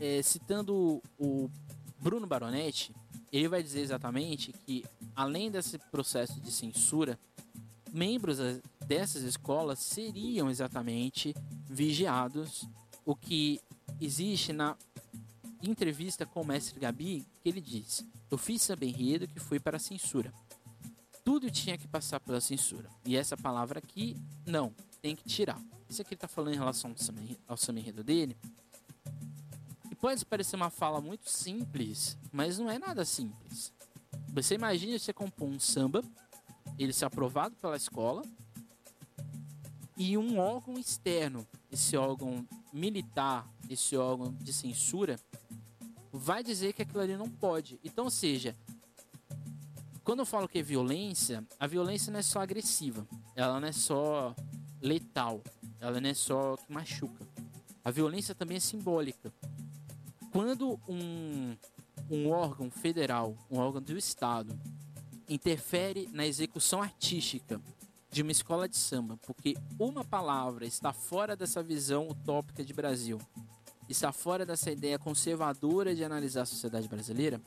[0.00, 1.50] é, citando o
[1.98, 2.94] Bruno Baronetti,
[3.32, 7.18] ele vai dizer exatamente que, além desse processo de censura,
[7.92, 8.38] membros
[8.86, 11.34] dessas escolas seriam exatamente
[11.68, 12.68] vigiados,
[13.04, 13.60] o que
[14.00, 14.76] existe na
[15.62, 19.76] entrevista com o mestre Gabi, que ele diz: Eu fiz samba enredo que foi para
[19.76, 20.32] a censura.
[21.24, 22.88] Tudo tinha que passar pela censura.
[23.04, 25.60] E essa palavra aqui, não, tem que tirar.
[25.88, 26.94] Isso aqui ele está falando em relação
[27.46, 28.36] ao samba enredo dele,
[30.00, 33.72] pode parecer uma fala muito simples, mas não é nada simples.
[34.28, 36.02] Você imagina você compor um samba,
[36.78, 38.22] ele ser aprovado pela escola,
[39.96, 45.18] e um órgão externo, esse órgão militar, esse órgão de censura,
[46.12, 47.80] vai dizer que aquilo ali não pode.
[47.82, 48.56] Então, ou seja,
[50.04, 53.72] quando eu falo que é violência, a violência não é só agressiva, ela não é
[53.72, 54.34] só
[54.80, 55.42] letal,
[55.80, 57.26] ela não é só que machuca.
[57.84, 59.32] A violência também é simbólica.
[60.38, 61.56] Quando um,
[62.08, 64.56] um órgão federal, um órgão do Estado,
[65.28, 67.60] interfere na execução artística
[68.08, 73.20] de uma escola de samba, porque uma palavra está fora dessa visão utópica de Brasil,
[73.88, 77.42] está fora dessa ideia conservadora de analisar a sociedade brasileira,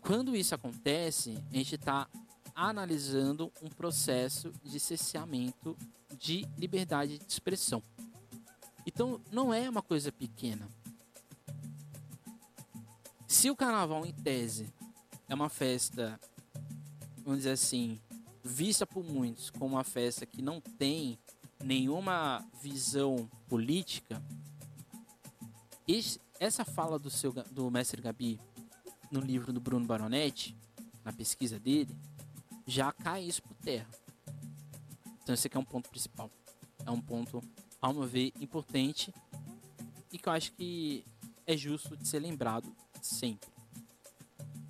[0.00, 2.06] quando isso acontece, a gente está
[2.54, 5.76] analisando um processo de cerceamento
[6.16, 7.82] de liberdade de expressão.
[8.86, 10.70] Então, não é uma coisa pequena.
[13.36, 14.72] Se o carnaval, em tese,
[15.28, 16.18] é uma festa,
[17.18, 18.00] vamos dizer assim,
[18.42, 21.18] vista por muitos como uma festa que não tem
[21.62, 24.22] nenhuma visão política,
[26.40, 28.40] essa fala do, seu, do mestre Gabi
[29.10, 30.56] no livro do Bruno Baronetti,
[31.04, 31.94] na pesquisa dele,
[32.66, 33.90] já cai isso por terra.
[35.22, 36.30] Então esse aqui é um ponto principal.
[36.86, 37.42] É um ponto,
[37.82, 39.12] ao meu ver, importante
[40.10, 41.04] e que eu acho que
[41.46, 42.74] é justo de ser lembrado
[43.06, 43.48] sempre.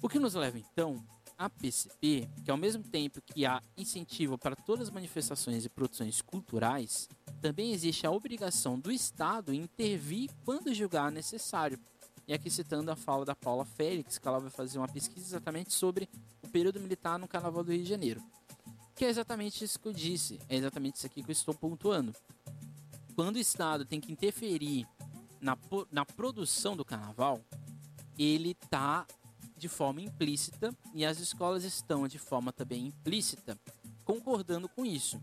[0.02, 1.04] O que nos leva então
[1.38, 6.22] a perceber que, ao mesmo tempo que há incentivo para todas as manifestações e produções
[6.22, 7.08] culturais,
[7.40, 11.78] também existe a obrigação do Estado intervir quando julgar necessário.
[12.26, 15.72] E aqui citando a fala da Paula Félix, que ela vai fazer uma pesquisa exatamente
[15.72, 16.08] sobre
[16.42, 18.22] o período militar no Carnaval do Rio de Janeiro.
[18.94, 22.14] Que é exatamente isso que eu disse, é exatamente isso aqui que eu estou pontuando.
[23.14, 24.86] Quando o Estado tem que interferir
[25.40, 25.56] na,
[25.92, 27.40] na produção do Carnaval,
[28.18, 29.06] ele está
[29.56, 33.58] de forma implícita e as escolas estão de forma também implícita
[34.04, 35.20] concordando com isso.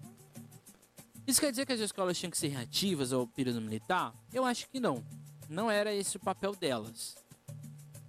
[1.25, 4.13] Isso quer dizer que as escolas tinham que ser reativas ao período militar?
[4.33, 5.03] Eu acho que não.
[5.47, 7.15] Não era esse o papel delas.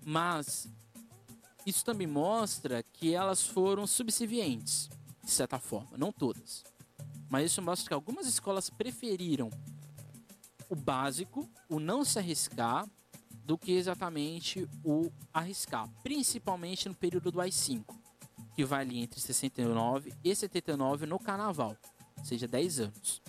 [0.05, 0.69] Mas
[1.65, 4.91] isso também mostra que elas foram subservientes,
[5.23, 6.65] de certa forma, não todas.
[7.31, 9.49] Mas isso mostra que algumas escolas preferiram
[10.69, 12.89] o básico, o não se arriscar,
[13.45, 17.85] do que exatamente o arriscar, principalmente no período do AI-5,
[18.55, 21.77] que vai ali entre 69 e 79 no carnaval,
[22.17, 23.23] ou seja, 10 anos.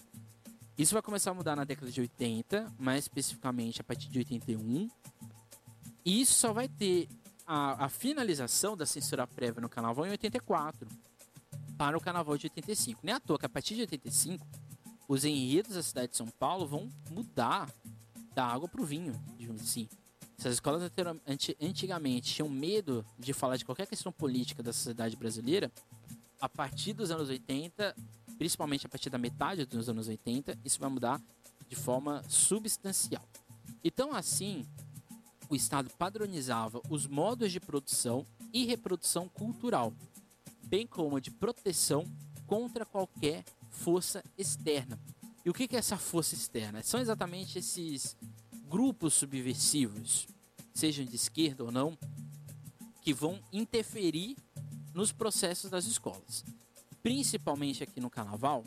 [0.77, 4.89] Isso vai começar a mudar na década de 80, mais especificamente a partir de 81.
[6.03, 7.07] E isso só vai ter
[7.45, 10.87] a, a finalização da censura prévia no carnaval em 84,
[11.77, 13.01] para o carnaval de 85.
[13.03, 14.45] Nem à toa que a partir de 85,
[15.07, 17.69] os enredos da cidade de São Paulo vão mudar
[18.33, 19.87] da água para o vinho, digamos assim.
[20.37, 20.83] Se as escolas
[21.61, 25.71] antigamente tinham medo de falar de qualquer questão política da sociedade brasileira,
[26.39, 27.95] a partir dos anos 80
[28.37, 31.21] principalmente a partir da metade dos anos 80, isso vai mudar
[31.67, 33.23] de forma substancial.
[33.83, 34.65] Então, assim,
[35.49, 39.93] o Estado padronizava os modos de produção e reprodução cultural,
[40.63, 42.05] bem como de proteção
[42.45, 44.99] contra qualquer força externa.
[45.43, 46.81] E o que é essa força externa?
[46.81, 48.17] São exatamente esses
[48.69, 50.27] grupos subversivos,
[50.73, 51.97] sejam de esquerda ou não,
[53.01, 54.35] que vão interferir
[54.93, 56.43] nos processos das escolas
[57.05, 58.63] principalmente aqui no Carnaval,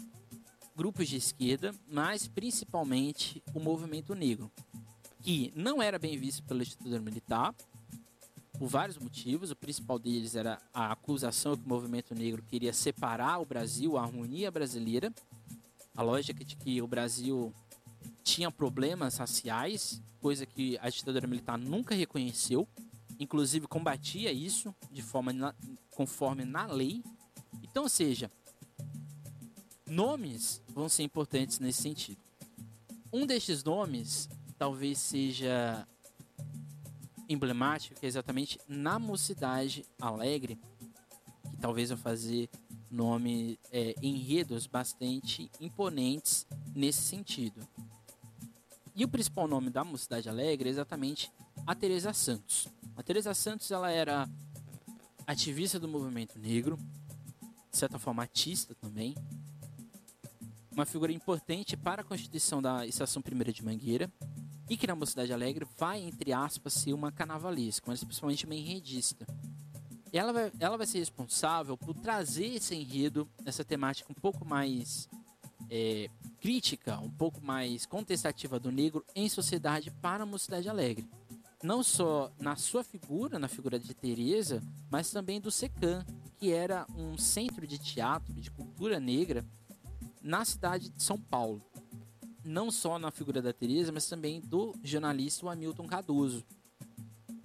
[0.76, 4.48] grupos de esquerda, mas principalmente o movimento negro,
[5.20, 7.52] que não era bem visto pela ditadura militar,
[8.56, 9.50] por vários motivos.
[9.50, 14.04] O principal deles era a acusação que o movimento negro queria separar o Brasil, a
[14.04, 15.12] harmonia brasileira,
[15.96, 17.52] a lógica de que o Brasil
[18.28, 22.68] tinha problemas raciais, coisa que a ditadura militar nunca reconheceu,
[23.18, 25.54] inclusive combatia isso de forma na,
[25.90, 27.02] conforme na lei
[27.78, 28.30] então, ou seja,
[29.86, 32.20] nomes vão ser importantes nesse sentido.
[33.12, 35.86] Um destes nomes talvez seja
[37.28, 40.58] emblemático, que é exatamente na Mocidade Alegre,
[41.50, 42.50] que talvez vai fazer
[42.90, 47.66] nome é, enredos bastante imponentes nesse sentido.
[48.98, 51.30] E o principal nome da Mocidade Alegre é exatamente
[51.64, 52.66] a Teresa Santos.
[52.96, 54.28] A Teresa Santos ela era
[55.24, 56.76] ativista do movimento negro,
[57.70, 59.14] de certa forma, artista também.
[60.72, 64.10] Uma figura importante para a constituição da Estação Primeira de Mangueira
[64.68, 69.24] e que na Mocidade Alegre vai, entre aspas, ser uma carnavalesca, mas principalmente uma enredista.
[70.12, 75.08] Ela vai, ela vai ser responsável por trazer esse enredo, essa temática um pouco mais
[75.70, 81.08] é, crítica, um pouco mais contestativa do negro em sociedade para a Mocidade Alegre.
[81.62, 86.86] Não só na sua figura, na figura de Teresa, mas também do Secan, que era
[86.96, 89.44] um centro de teatro, de cultura negra,
[90.22, 91.60] na cidade de São Paulo.
[92.44, 96.44] Não só na figura da Teresa, mas também do jornalista Hamilton Cardoso.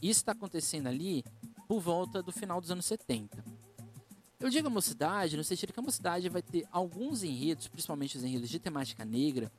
[0.01, 1.23] Isso está acontecendo ali
[1.67, 3.43] por volta do final dos anos 70.
[4.43, 8.25] Eu digo a mocidade no sentido que a mocidade vai ter alguns enredos, principalmente os
[8.25, 9.49] enredos de temática negra,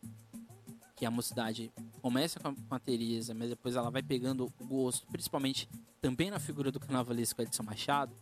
[0.94, 4.66] que a mocidade começa com a, com a Teresa, mas depois ela vai pegando o
[4.66, 5.66] gosto, principalmente
[6.02, 8.14] também na figura do carnavalesco Edson Machado,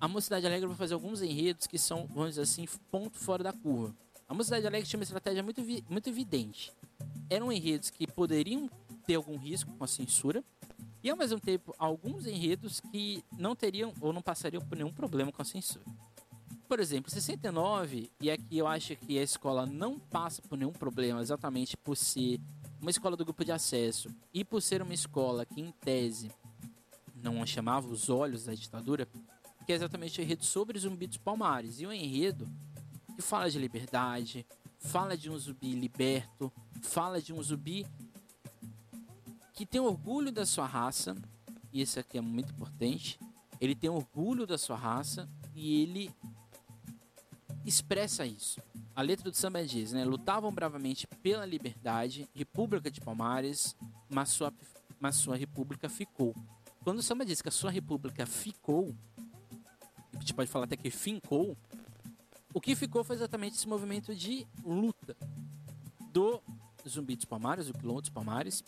[0.00, 3.52] a Mocidade Alegre vai fazer alguns enredos que são, vamos dizer assim, ponto fora da
[3.52, 3.94] curva.
[4.28, 6.72] A Mocidade Alegre tinha uma estratégia muito, muito evidente.
[7.30, 8.68] Eram enredos que poderiam
[9.06, 10.42] ter algum risco com a censura,
[11.02, 15.32] e ao mesmo tempo, alguns enredos que não teriam ou não passariam por nenhum problema
[15.32, 15.84] com a censura.
[16.68, 21.20] Por exemplo, 69, e aqui eu acho que a escola não passa por nenhum problema
[21.22, 22.40] exatamente por ser
[22.80, 26.30] uma escola do grupo de acesso e por ser uma escola que, em tese,
[27.14, 29.08] não chamava os olhos da ditadura,
[29.64, 31.80] que é exatamente o enredo sobre Zumbi dos Palmares.
[31.80, 32.46] E o enredo
[33.16, 34.46] que fala de liberdade,
[34.78, 37.86] fala de um zumbi liberto, fala de um zumbi
[39.58, 41.16] que tem orgulho da sua raça,
[41.72, 43.18] e isso aqui é muito importante.
[43.60, 46.14] Ele tem orgulho da sua raça e ele
[47.66, 48.62] expressa isso.
[48.94, 50.04] A letra do samba diz, né?
[50.04, 53.74] Lutavam bravamente pela liberdade, República de Palmares,
[54.08, 54.54] mas sua,
[55.00, 56.32] mas sua república ficou.
[56.84, 58.94] Quando o samba diz que a sua república ficou,
[60.14, 61.58] a gente pode falar até que fincou,
[62.54, 65.16] o que ficou foi exatamente esse movimento de luta
[66.12, 66.40] do
[66.88, 68.62] Zumbi dos Palmares, do Quilombo dos Palmares,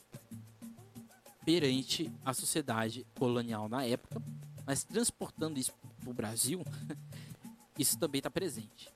[1.45, 4.23] perante a sociedade colonial na época,
[4.67, 6.63] mas transportando isso para o Brasil,
[7.79, 8.89] isso também está presente.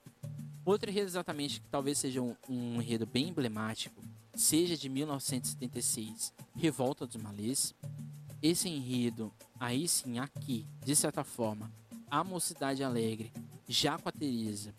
[0.63, 4.01] Outro enredo exatamente que talvez seja um, um enredo bem emblemático,
[4.33, 7.73] seja de 1976, Revolta dos Malês.
[8.41, 11.71] Esse enredo, aí sim, aqui, de certa forma,
[12.09, 13.31] a Mocidade Alegre,
[13.67, 14.73] já com a Teresa,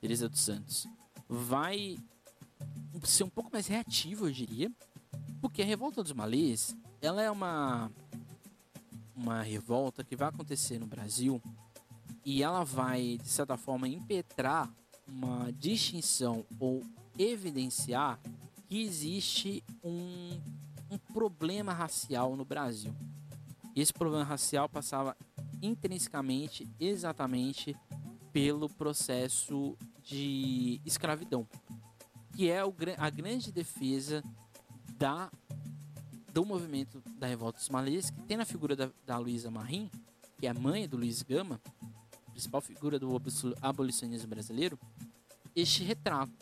[0.00, 0.86] Teresa dos Santos,
[1.28, 1.98] vai
[3.04, 4.70] ser um pouco mais reativa, eu diria,
[5.40, 7.90] porque a Revolta dos Malês, ela é uma
[9.20, 11.42] uma revolta que vai acontecer no Brasil
[12.24, 14.72] e ela vai, de certa forma, impetrar
[15.06, 16.82] uma distinção ou
[17.18, 18.18] evidenciar
[18.66, 20.40] que existe um,
[20.90, 22.94] um problema racial no Brasil.
[23.76, 25.16] Esse problema racial passava
[25.60, 27.76] intrinsecamente, exatamente
[28.32, 31.46] pelo processo de escravidão,
[32.34, 32.62] que é
[32.96, 34.22] a grande defesa
[34.96, 35.30] da
[36.32, 39.90] do movimento da revolta dos malês, que tem na figura da, da Luísa Marim,
[40.38, 41.60] que é a mãe do Luiz Gama,
[42.32, 43.10] principal figura do
[43.60, 44.78] abolicionismo brasileiro,
[45.54, 46.32] este retrato.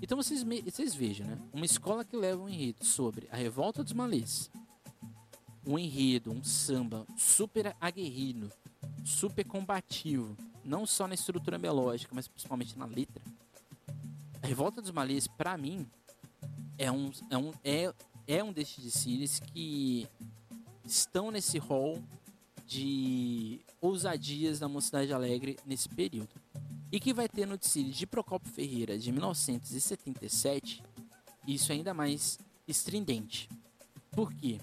[0.00, 1.38] Então vocês, vocês vejam, né?
[1.52, 4.50] Uma escola que leva um enredo sobre a revolta dos malês,
[5.66, 8.50] um enredo, um samba super aguerrido,
[9.04, 13.22] super combativo, não só na estrutura melódica, mas principalmente na letra.
[14.42, 15.86] A Revolta dos Malês, para mim,
[16.76, 17.92] é um, é um, é,
[18.28, 20.06] é um destes desfiles que
[20.84, 21.98] estão nesse rol
[22.66, 26.28] de ousadias da Mocidade Alegre nesse período.
[26.92, 30.82] E que vai ter no desfile de Procopio Ferreira de 1977,
[31.46, 33.48] isso é ainda mais estridente.
[34.10, 34.60] Por quê?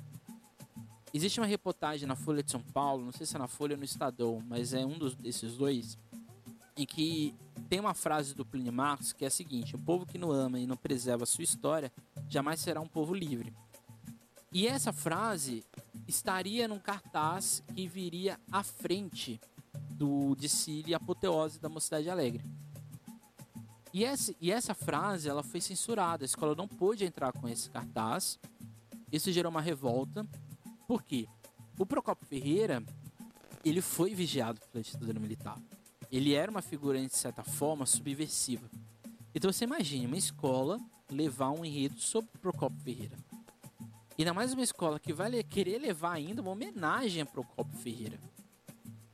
[1.12, 3.80] Existe uma reportagem na Folha de São Paulo, não sei se é na Folha ou
[3.80, 5.98] no Estadão, mas é um dos, desses dois,
[6.78, 7.34] em que
[7.70, 10.60] tem uma frase do Plínio Marcos que é a seguinte: O povo que não ama
[10.60, 11.92] e não preserva a sua história
[12.30, 13.54] jamais será um povo livre.
[14.52, 15.64] E essa frase
[16.08, 19.40] estaria num cartaz que viria à frente
[19.90, 22.44] do desfile apoteose da Mocidade Alegre.
[23.94, 27.70] E essa, e essa frase ela foi censurada, a escola não pôde entrar com esse
[27.70, 28.40] cartaz.
[29.12, 30.26] Isso gerou uma revolta
[30.88, 31.28] por quê?
[31.80, 32.84] O Procopio Ferreira,
[33.64, 35.60] ele foi vigiado pela ditadura militar.
[36.12, 38.70] Ele era uma figura, de certa forma, subversiva.
[39.34, 40.80] Então você imagine uma escola
[41.10, 43.18] levar um enredo sobre Procopio Ferreira.
[44.18, 48.20] E ainda mais uma escola que vai querer levar ainda uma homenagem a Procopio Ferreira.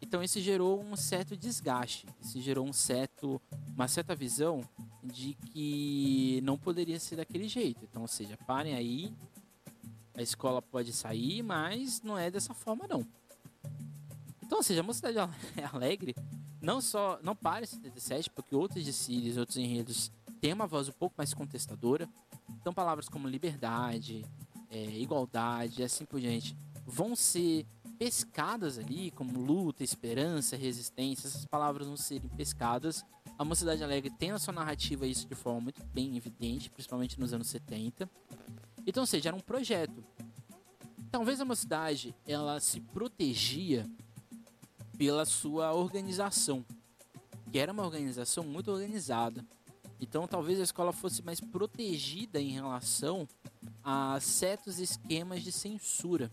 [0.02, 3.42] Então isso gerou um certo desgaste, isso gerou um certo,
[3.74, 4.62] uma certa visão
[5.04, 7.84] de que não poderia ser daquele jeito.
[7.84, 9.14] Então, ou seja, parem aí,
[10.14, 13.06] a escola pode sair, mas não é dessa forma não.
[14.44, 15.18] Então, ou seja, a Mocidade
[15.72, 16.14] Alegre
[16.62, 20.12] não só não para em 77, porque outros desfiles, outros enredos
[20.42, 22.10] têm uma voz um pouco mais contestadora.
[22.60, 24.26] Então, palavras como liberdade,
[24.70, 27.66] é, igualdade, assim por diante, vão ser
[28.00, 31.28] pescadas ali, como luta, esperança, resistência.
[31.28, 33.06] Essas palavras vão serem pescadas.
[33.38, 37.32] A Mocidade Alegre tem na sua narrativa isso de forma muito bem evidente, principalmente nos
[37.32, 38.10] anos 70.
[38.86, 40.04] Então, ou seja, era um projeto.
[41.12, 43.86] Talvez a mocidade ela se protegia
[44.98, 46.66] pela sua organização,
[47.52, 49.46] que era uma organização muito organizada.
[50.02, 53.28] Então, talvez a escola fosse mais protegida em relação
[53.84, 56.32] a certos esquemas de censura.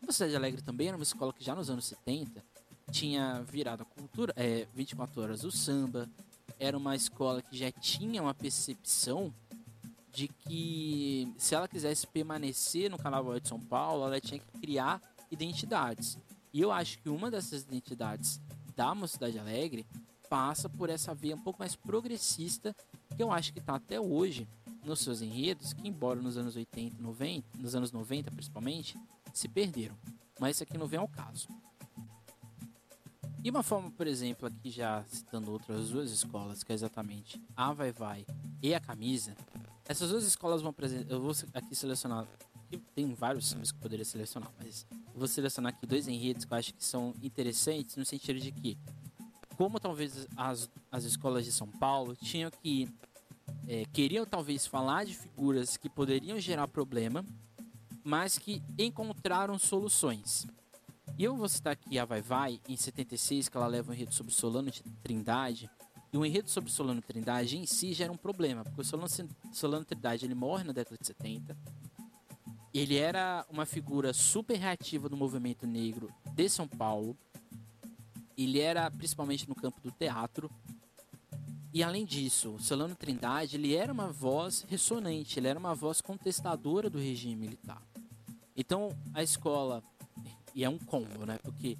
[0.00, 2.42] A Mocidade Alegre também era uma escola que já nos anos 70
[2.92, 6.08] tinha virado a cultura, é, 24 horas do samba,
[6.58, 9.34] era uma escola que já tinha uma percepção
[10.12, 15.02] de que se ela quisesse permanecer no Carnaval de São Paulo, ela tinha que criar
[15.30, 16.16] identidades.
[16.52, 18.40] E eu acho que uma dessas identidades
[18.76, 19.84] da Mocidade Alegre
[20.34, 22.74] passa por essa via um pouco mais progressista,
[23.16, 24.48] que eu acho que está até hoje
[24.84, 28.98] nos seus enredos, que embora nos anos 80, 90, nos anos 90 principalmente,
[29.32, 29.96] se perderam.
[30.40, 31.46] Mas isso aqui não vem ao caso.
[33.44, 37.72] E uma forma, por exemplo, aqui já citando outras duas escolas, que é exatamente a
[37.72, 38.26] Vai Vai
[38.60, 39.36] e a Camisa,
[39.84, 41.12] essas duas escolas vão apresentar.
[41.12, 42.26] Eu vou aqui selecionar.
[42.92, 46.58] Tem vários filmes que eu poderia selecionar, mas vou selecionar aqui dois enredos que eu
[46.58, 48.76] acho que são interessantes no sentido de que,
[49.56, 52.88] como talvez as, as escolas de São Paulo tinham que.
[53.68, 57.24] É, queriam talvez falar de figuras que poderiam gerar problema,
[58.02, 60.46] mas que encontraram soluções.
[61.18, 64.14] E eu vou citar aqui a Vai Vai, em 76, que ela leva um enredo
[64.14, 65.70] sobre Solano de Trindade,
[66.14, 69.08] e o enredo sobre Solano Trindade em si já era um problema, porque o Solano,
[69.52, 71.58] Solano Trindade ele morre na década de 70.
[72.72, 77.16] Ele era uma figura super reativa do movimento negro de São Paulo.
[78.36, 80.50] Ele era principalmente no campo do teatro.
[81.72, 86.88] E além disso, Solano Trindade ele era uma voz ressonante, ele era uma voz contestadora
[86.88, 87.82] do regime militar.
[88.56, 89.82] Então a escola
[90.54, 91.38] e é um combo, né?
[91.42, 91.76] Porque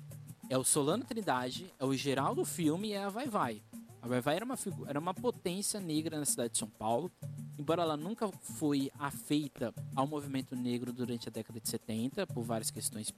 [0.51, 3.63] é o Solano Trindade, é o Geraldo Filme e é a Vai Vai.
[4.03, 7.11] A Vai Vai era uma, era uma potência negra na cidade de São Paulo,
[7.59, 12.71] embora ela nunca foi afeita ao movimento negro durante a década de 70, por várias
[12.71, 13.15] questões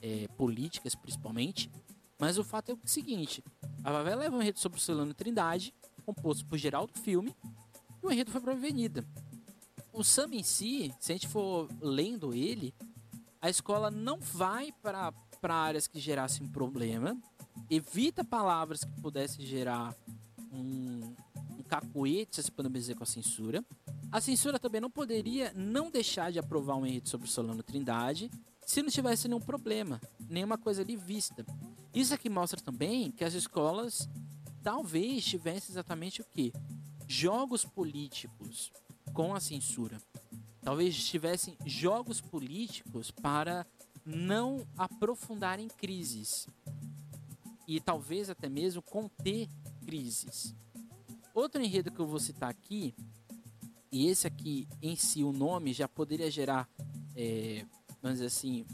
[0.00, 1.70] é, políticas principalmente.
[2.22, 3.42] Mas o fato é o seguinte:
[3.82, 5.74] a Vai leva um enredo sobre o Solano Trindade,
[6.06, 7.34] composto por Geraldo Filme,
[8.00, 9.04] e o enredo foi para a Avenida.
[9.92, 12.72] O samba em si, se a gente for lendo ele,
[13.40, 15.12] a escola não vai para
[15.42, 17.20] áreas que gerassem problema,
[17.68, 19.92] evita palavras que pudessem gerar
[20.52, 21.16] um,
[21.58, 23.64] um se podemos dizer, com a censura.
[24.12, 28.30] A censura também não poderia não deixar de aprovar um enredo sobre Solano Trindade
[28.64, 31.44] se não tivesse nenhum problema, nenhuma coisa ali vista.
[31.94, 34.08] Isso aqui mostra também que as escolas
[34.62, 36.52] talvez tivessem exatamente o que?
[37.06, 38.72] Jogos políticos
[39.12, 40.00] com a censura.
[40.62, 43.66] Talvez tivessem jogos políticos para
[44.06, 46.48] não aprofundar em crises
[47.66, 49.48] e talvez até mesmo conter
[49.84, 50.54] crises.
[51.34, 52.94] Outro enredo que eu vou citar aqui,
[53.90, 56.68] e esse aqui em si, o nome já poderia gerar,
[57.14, 57.66] é,
[58.00, 58.64] vamos dizer assim,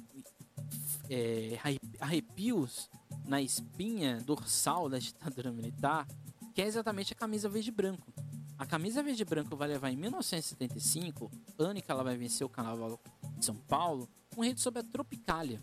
[1.10, 1.58] é,
[2.00, 2.88] arrepios
[3.28, 6.08] na espinha dorsal da ditadura militar,
[6.54, 8.10] que é exatamente a camisa verde e branco.
[8.58, 12.48] A camisa verde e branco vai levar em 1975, ano que ela vai vencer o
[12.48, 12.98] Carnaval
[13.36, 15.62] de São Paulo, um rede sobre a Tropicália.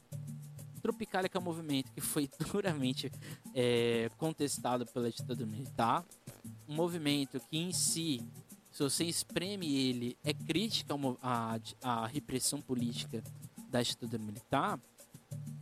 [0.80, 3.12] Tropicália que é um movimento que foi duramente
[3.54, 6.06] é, contestado pela ditadura militar,
[6.70, 8.22] um movimento que em si,
[8.72, 13.24] se você espreme ele, é crítica à, à repressão política
[13.70, 14.80] da ditadura militar,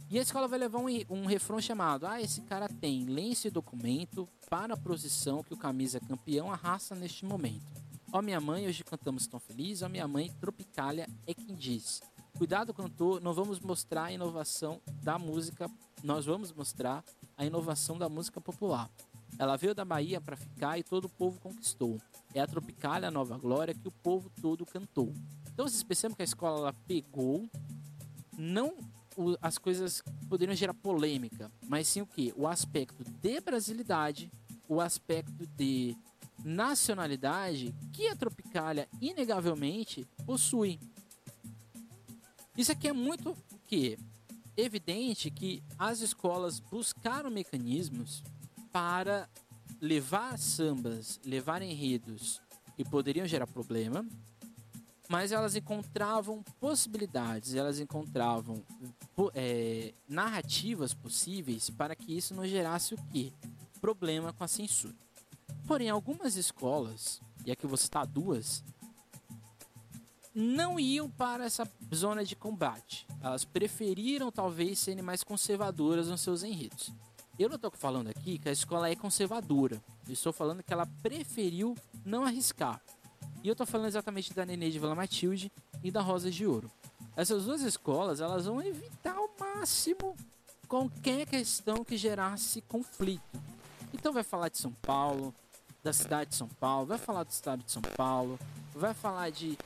[0.09, 3.51] e a escola vai levar um, um refrão chamado: Ah, esse cara tem lenço e
[3.51, 7.65] documento para a procissão que o camisa campeão arrasta neste momento.
[8.11, 12.01] Ó minha mãe, hoje cantamos tão feliz, ó minha mãe, Tropicália é quem diz.
[12.37, 15.69] Cuidado, cantor, não vamos mostrar a inovação da música,
[16.03, 17.03] nós vamos mostrar
[17.35, 18.89] a inovação da música popular.
[19.39, 21.99] Ela veio da Bahia para ficar e todo o povo conquistou.
[22.33, 25.11] É a Tropicália, a nova glória que o povo todo cantou.
[25.51, 27.49] Então vocês percebem que a escola ela pegou
[28.37, 28.77] não
[29.15, 32.33] o, as coisas poderiam gerar polêmica, mas sim o que?
[32.35, 34.31] O aspecto de brasilidade,
[34.67, 35.95] o aspecto de
[36.43, 40.79] nacionalidade que a Tropicália inegavelmente possui.
[42.57, 43.97] Isso aqui é muito o que
[44.55, 48.23] evidente que as escolas buscaram mecanismos
[48.71, 49.29] para
[49.81, 52.41] levar sambas, levar enredos
[52.75, 54.05] que poderiam gerar problema,
[55.13, 58.63] mas elas encontravam possibilidades, elas encontravam
[59.35, 63.31] é, narrativas possíveis para que isso não gerasse o que?
[63.79, 64.95] Problema com a censura.
[65.67, 68.63] Porém, algumas escolas, e aqui vou citar duas,
[70.33, 73.05] não iam para essa zona de combate.
[73.21, 76.91] Elas preferiram talvez serem mais conservadoras nos seus enredos.
[77.37, 79.79] Eu não estou falando aqui que a escola é conservadora.
[80.07, 82.81] Eu estou falando que ela preferiu não arriscar.
[83.43, 85.51] E eu estou falando exatamente da Nenê de Vila Matilde
[85.83, 86.71] e da Rosa de Ouro.
[87.13, 90.15] Essas duas escolas elas vão evitar ao máximo
[90.65, 93.41] qualquer questão que gerasse conflito.
[93.93, 95.35] Então vai falar de São Paulo,
[95.83, 98.39] da cidade de São Paulo, vai falar do estado de São Paulo,
[98.73, 99.57] vai falar de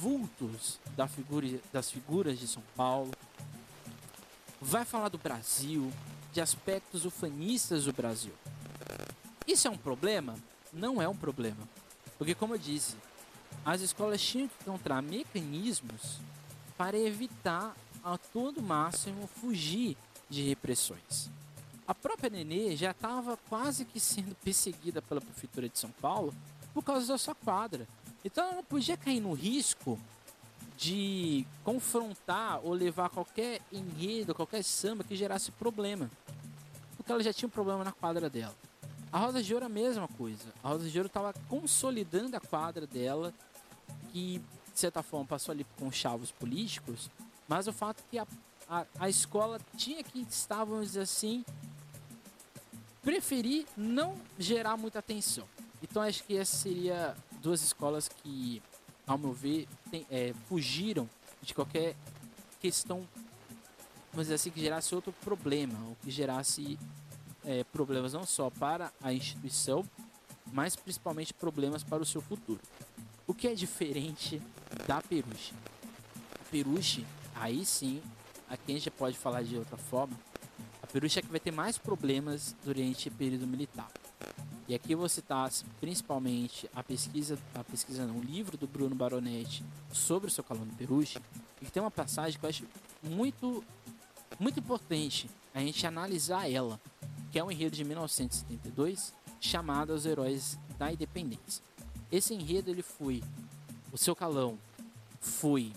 [0.00, 3.10] vultos da figura, das figuras de São Paulo,
[4.62, 5.92] vai falar do Brasil,
[6.32, 8.32] de aspectos ufanistas do Brasil.
[9.46, 10.34] Isso é um problema?
[10.72, 11.68] Não é um problema.
[12.18, 12.96] Porque, como eu disse,
[13.66, 16.20] as escolas tinham que encontrar mecanismos
[16.78, 19.96] para evitar a todo máximo fugir
[20.30, 21.28] de repressões.
[21.84, 26.32] A própria Nenê já estava quase que sendo perseguida pela prefeitura de São Paulo
[26.72, 27.88] por causa da sua quadra.
[28.24, 29.98] Então ela não podia cair no risco
[30.76, 36.08] de confrontar ou levar qualquer enredo, qualquer samba que gerasse problema.
[36.96, 38.54] Porque ela já tinha um problema na quadra dela.
[39.10, 40.52] A Rosa de Ouro a mesma coisa.
[40.62, 43.32] A Rosa de Ouro estava consolidando a quadra dela,
[44.16, 44.40] que
[44.72, 47.10] de certa forma passou ali com chavos políticos,
[47.46, 48.26] mas o fato é que a,
[48.66, 51.44] a, a escola tinha que estar, vamos dizer assim,
[53.02, 55.46] preferir não gerar muita atenção.
[55.82, 58.62] Então acho que essas seriam duas escolas que,
[59.06, 61.06] ao meu ver, tem, é, fugiram
[61.42, 61.94] de qualquer
[62.58, 63.06] questão,
[64.12, 66.78] vamos dizer assim, que gerasse outro problema, ou que gerasse
[67.44, 69.84] é, problemas não só para a instituição,
[70.50, 72.62] mas principalmente problemas para o seu futuro.
[73.28, 74.40] O que é diferente
[74.86, 75.52] da Peruche?
[76.40, 77.04] A Peruche,
[77.34, 78.00] aí sim,
[78.48, 80.16] aqui a gente pode falar de outra forma,
[80.80, 83.90] a Peruche é que vai ter mais problemas durante o período militar.
[84.68, 85.50] E aqui eu vou citar
[85.80, 90.64] principalmente a pesquisa, a pesquisa não, o livro do Bruno Baronetti sobre o seu calão
[90.64, 91.18] do Peruche,
[91.60, 92.64] e tem uma passagem que eu acho
[93.02, 93.64] muito,
[94.38, 96.80] muito importante a gente analisar ela,
[97.32, 101.65] que é um enredo de 1972 chamado Os Heróis da Independência.
[102.10, 103.22] Esse enredo ele foi,
[103.92, 104.58] o seu calão
[105.20, 105.72] foi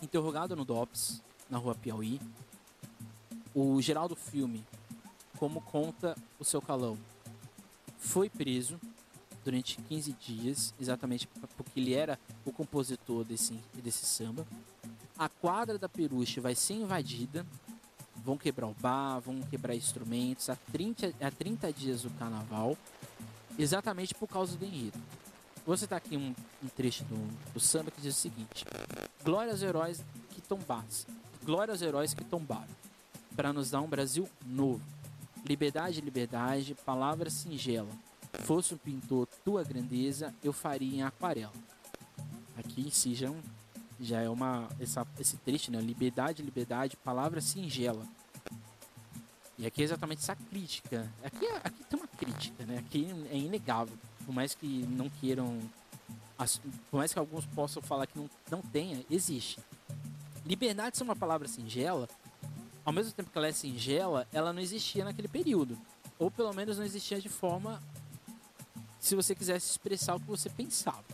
[0.00, 2.20] interrogado no DOPS, na rua Piauí.
[3.54, 4.64] O Geraldo Filme,
[5.38, 6.98] como conta o seu calão,
[7.98, 8.80] foi preso
[9.44, 14.46] durante 15 dias, exatamente porque ele era o compositor desse, desse samba.
[15.18, 17.46] A quadra da Peruche vai ser invadida
[18.24, 22.76] vão quebrar o bar, vão quebrar instrumentos há 30, há 30 dias do carnaval,
[23.58, 24.98] exatamente por causa do enredo.
[25.64, 28.64] Vou citar aqui um, um trecho do, do, samba que diz o seguinte:
[29.24, 31.06] Glória aos heróis que tombassem,
[31.44, 32.74] glória aos heróis que tombaram,
[33.36, 34.82] para nos dar um Brasil novo.
[35.44, 37.90] Liberdade, liberdade, palavra singela.
[38.40, 41.52] Fosse um pintor tua grandeza, eu faria em aquarela.
[42.56, 43.32] Aqui em si já,
[44.00, 45.80] já é uma essa, esse trecho, né?
[45.80, 48.04] Liberdade, liberdade, palavra singela.
[49.56, 51.08] E aqui é exatamente essa crítica.
[51.22, 52.78] Aqui, é, aqui tem uma crítica, né?
[52.78, 53.96] Aqui é inegável
[54.32, 55.60] por mais que não queiram,
[56.90, 59.60] por mais que alguns possam falar que não, não tenha, existe.
[60.46, 62.08] Liberdade ser uma palavra singela,
[62.82, 65.78] ao mesmo tempo que ela é singela, ela não existia naquele período.
[66.18, 67.82] Ou pelo menos não existia de forma
[68.98, 71.04] se você quisesse expressar o que você pensava.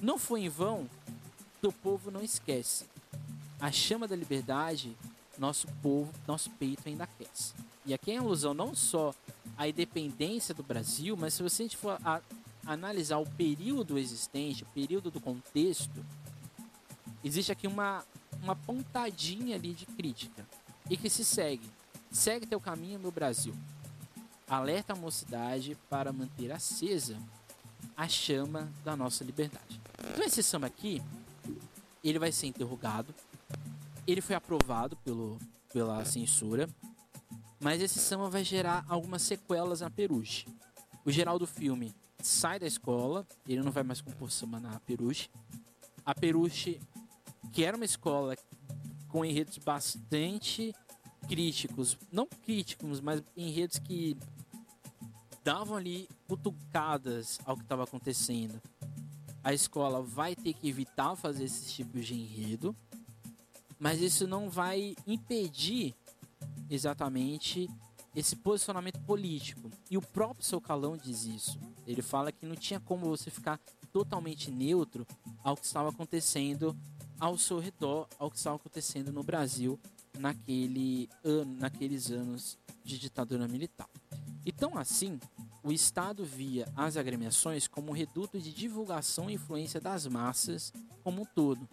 [0.00, 0.88] Não foi em vão
[1.60, 2.86] que o povo não esquece.
[3.58, 4.96] A chama da liberdade,
[5.36, 7.52] nosso povo, nosso peito ainda aquece.
[7.84, 9.12] E aqui é alusão não só
[9.58, 12.22] à independência do Brasil, mas se você for a,
[12.64, 16.04] analisar o período existente, o período do contexto,
[17.24, 18.04] existe aqui uma,
[18.40, 20.46] uma pontadinha ali de crítica.
[20.88, 21.68] E que se segue.
[22.10, 23.54] Segue teu caminho, meu Brasil.
[24.48, 27.18] Alerta a mocidade para manter acesa
[27.96, 29.80] a chama da nossa liberdade.
[30.12, 31.02] Então esse samba aqui,
[32.02, 33.12] ele vai ser interrogado.
[34.06, 35.38] Ele foi aprovado pelo,
[35.70, 36.68] pela censura
[37.60, 40.46] mas esse samba vai gerar algumas sequelas na Peruche.
[41.04, 45.30] O geral do filme sai da escola, ele não vai mais compor samba na Peruche.
[46.04, 46.80] A Peruche,
[47.52, 48.36] que era uma escola
[49.08, 50.74] com enredos bastante
[51.28, 54.16] críticos, não críticos, mas enredos que
[55.42, 58.60] davam ali cutucadas ao que estava acontecendo.
[59.42, 62.76] A escola vai ter que evitar fazer esses tipos de enredo,
[63.78, 65.94] mas isso não vai impedir
[66.70, 67.68] exatamente
[68.14, 69.70] esse posicionamento político.
[69.90, 71.58] E o próprio seu Calão diz isso.
[71.86, 73.60] Ele fala que não tinha como você ficar
[73.92, 75.06] totalmente neutro
[75.42, 76.76] ao que estava acontecendo
[77.18, 79.78] ao seu redor, ao que estava acontecendo no Brasil
[80.18, 83.88] naquele ano, naqueles anos de ditadura militar.
[84.44, 85.18] Então, assim,
[85.62, 91.22] o Estado via as agremiações como um reduto de divulgação e influência das massas como
[91.22, 91.68] um todo,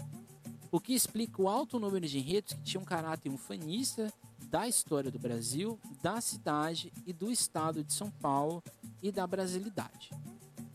[0.72, 4.12] o que explica o alto número de enredos que tinham um caráter ufanista
[4.46, 8.64] da história do Brasil, da cidade e do estado de São Paulo
[9.02, 10.12] e da brasilidade.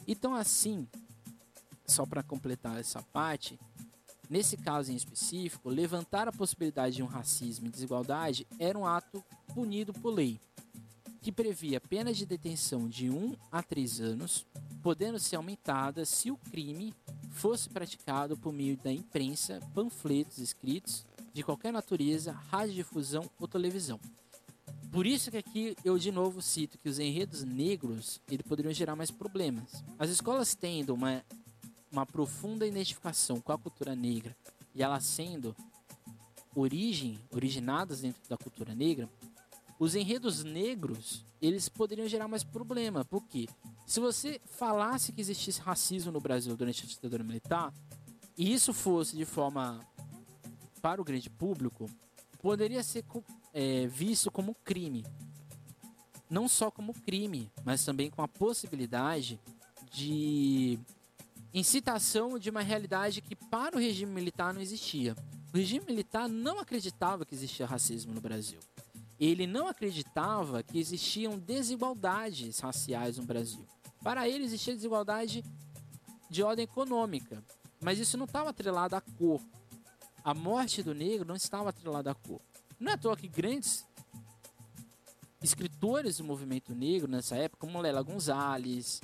[0.07, 0.87] Então, assim,
[1.87, 3.59] só para completar essa parte,
[4.29, 9.25] nesse caso em específico, levantar a possibilidade de um racismo e desigualdade era um ato
[9.55, 10.41] punido por lei,
[11.21, 14.47] que previa penas de detenção de 1 a 3 anos,
[14.83, 16.95] podendo ser aumentada se o crime
[17.31, 24.01] fosse praticado por meio da imprensa, panfletos escritos de qualquer natureza, radiodifusão ou televisão.
[24.91, 28.97] Por isso que aqui eu de novo cito que os enredos negros ele poderiam gerar
[28.97, 29.85] mais problemas.
[29.99, 31.25] As escolas tendo uma,
[31.93, 34.37] uma profunda identificação com a cultura negra
[34.75, 35.55] e ela sendo
[36.55, 39.09] origem, originadas dentro da cultura negra,
[39.79, 43.05] os enredos negros eles poderiam gerar mais problema.
[43.05, 43.49] Por quê?
[43.87, 47.73] Se você falasse que existisse racismo no Brasil durante a ditadura militar,
[48.37, 49.81] e isso fosse de forma
[50.81, 51.87] para o grande público,
[52.41, 53.05] poderia ser
[53.53, 55.05] é, visto como crime.
[56.29, 59.41] Não só como crime, mas também com a possibilidade
[59.93, 60.79] de
[61.53, 65.17] incitação de uma realidade que para o regime militar não existia.
[65.53, 68.61] O regime militar não acreditava que existia racismo no Brasil.
[69.19, 73.67] Ele não acreditava que existiam desigualdades raciais no Brasil.
[74.03, 75.45] Para ele existia desigualdade
[76.31, 77.45] de ordem econômica,
[77.83, 79.41] mas isso não estava atrelado à cor,
[80.25, 82.41] a morte do negro não estava atrelada à cor.
[82.79, 83.87] Não é à toa que grandes
[85.43, 89.01] escritores do movimento negro nessa época, como Lela Gonzalez,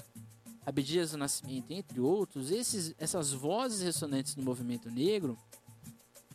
[0.65, 5.39] Abdias do Nascimento, entre outros, esses, essas vozes ressonantes do movimento negro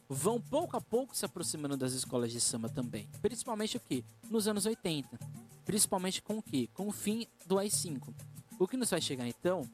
[0.08, 3.10] vão pouco a pouco se aproximando das escolas de samba também.
[3.22, 4.04] Principalmente o que?
[4.30, 5.20] Nos anos 80.
[5.66, 6.68] Principalmente com o que?
[6.68, 8.14] Com o fim do AI-5.
[8.60, 9.70] O que nos vai chegar então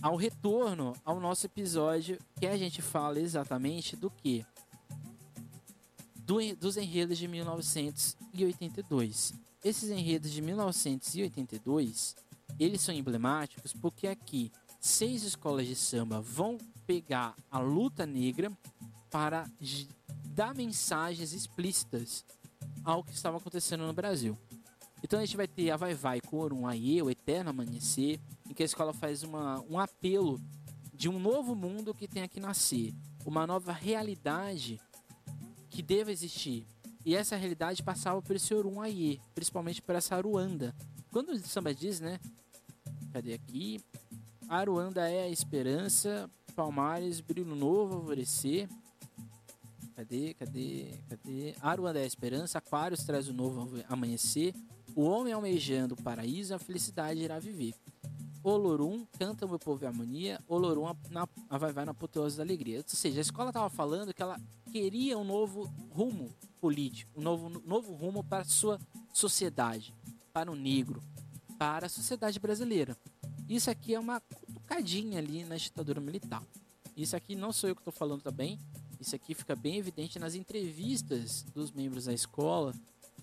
[0.00, 4.46] ao retorno ao nosso episódio que a gente fala exatamente do que?
[6.16, 9.34] Do, dos enredos de 1982.
[9.64, 12.14] Esses enredos de 1982,
[12.58, 16.56] eles são emblemáticos porque aqui seis escolas de samba vão
[16.86, 18.52] pegar a luta negra
[19.10, 19.50] para
[20.26, 22.24] dar mensagens explícitas
[22.84, 24.38] ao que estava acontecendo no Brasil.
[25.02, 28.62] Então a gente vai ter a Vai Vai, Corum, Aie, o Eterno Amanhecer, em que
[28.62, 30.40] a escola faz uma, um apelo
[30.92, 32.92] de um novo mundo que tem que nascer,
[33.24, 34.80] uma nova realidade
[35.70, 36.66] que deva existir.
[37.04, 40.74] E essa realidade passava por esse Orunhaê, principalmente por essa Aruanda.
[41.10, 42.18] Quando o samba diz, né?
[43.12, 43.80] Cadê aqui?
[44.48, 48.68] Aruanda é a esperança, Palmares, brilho novo, alvorecer.
[49.94, 51.54] Cadê, cadê, cadê?
[51.60, 54.52] Aruanda é a esperança, Aquários traz o novo amanhecer.
[54.94, 57.74] O homem almejando o paraíso, a felicidade irá viver.
[58.42, 60.40] Olorum, canta o meu povo em harmonia.
[60.48, 62.78] Olorum, na, a vai vai na apoteose da alegria.
[62.78, 64.40] Ou seja, a escola estava falando que ela
[64.72, 66.30] queria um novo rumo
[66.60, 68.78] político, um novo, novo rumo para a sua
[69.12, 69.94] sociedade,
[70.32, 71.02] para o negro,
[71.58, 72.96] para a sociedade brasileira.
[73.48, 76.42] Isso aqui é uma cutucadinha ali na ditadura militar.
[76.96, 78.58] Isso aqui não sou eu que estou falando também.
[79.00, 82.74] Isso aqui fica bem evidente nas entrevistas dos membros da escola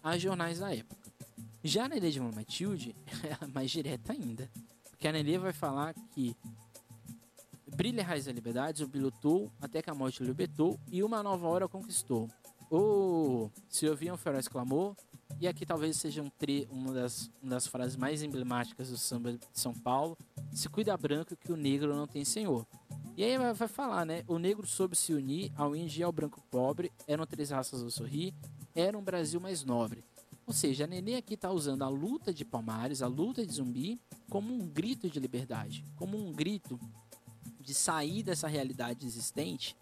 [0.01, 1.04] a jornais da época.
[1.67, 2.95] Já na Ilha de Matilde,
[3.41, 4.47] é mais direta ainda.
[4.87, 6.37] Porque a Nelê vai falar que
[7.75, 11.23] brilha a raiz da liberdade, o lutou até que a morte o libertou e uma
[11.23, 12.29] nova hora conquistou.
[12.69, 14.95] Ou se ouvia um feroz clamor,
[15.41, 19.33] e aqui talvez seja um tre uma, das, uma das frases mais emblemáticas do samba
[19.33, 20.15] de São Paulo:
[20.53, 22.67] se cuida branco que o negro não tem senhor.
[23.17, 24.23] E aí vai, vai falar, né?
[24.27, 27.89] O negro soube se unir ao índio e ao branco pobre, eram três raças ao
[27.89, 28.35] sorrir,
[28.75, 30.03] era um Brasil mais nobre.
[30.47, 33.99] Ou seja, a Nenê aqui está usando a luta de Palmares, a luta de Zumbi,
[34.29, 36.79] como um grito de liberdade, como um grito
[37.59, 39.75] de sair dessa realidade existente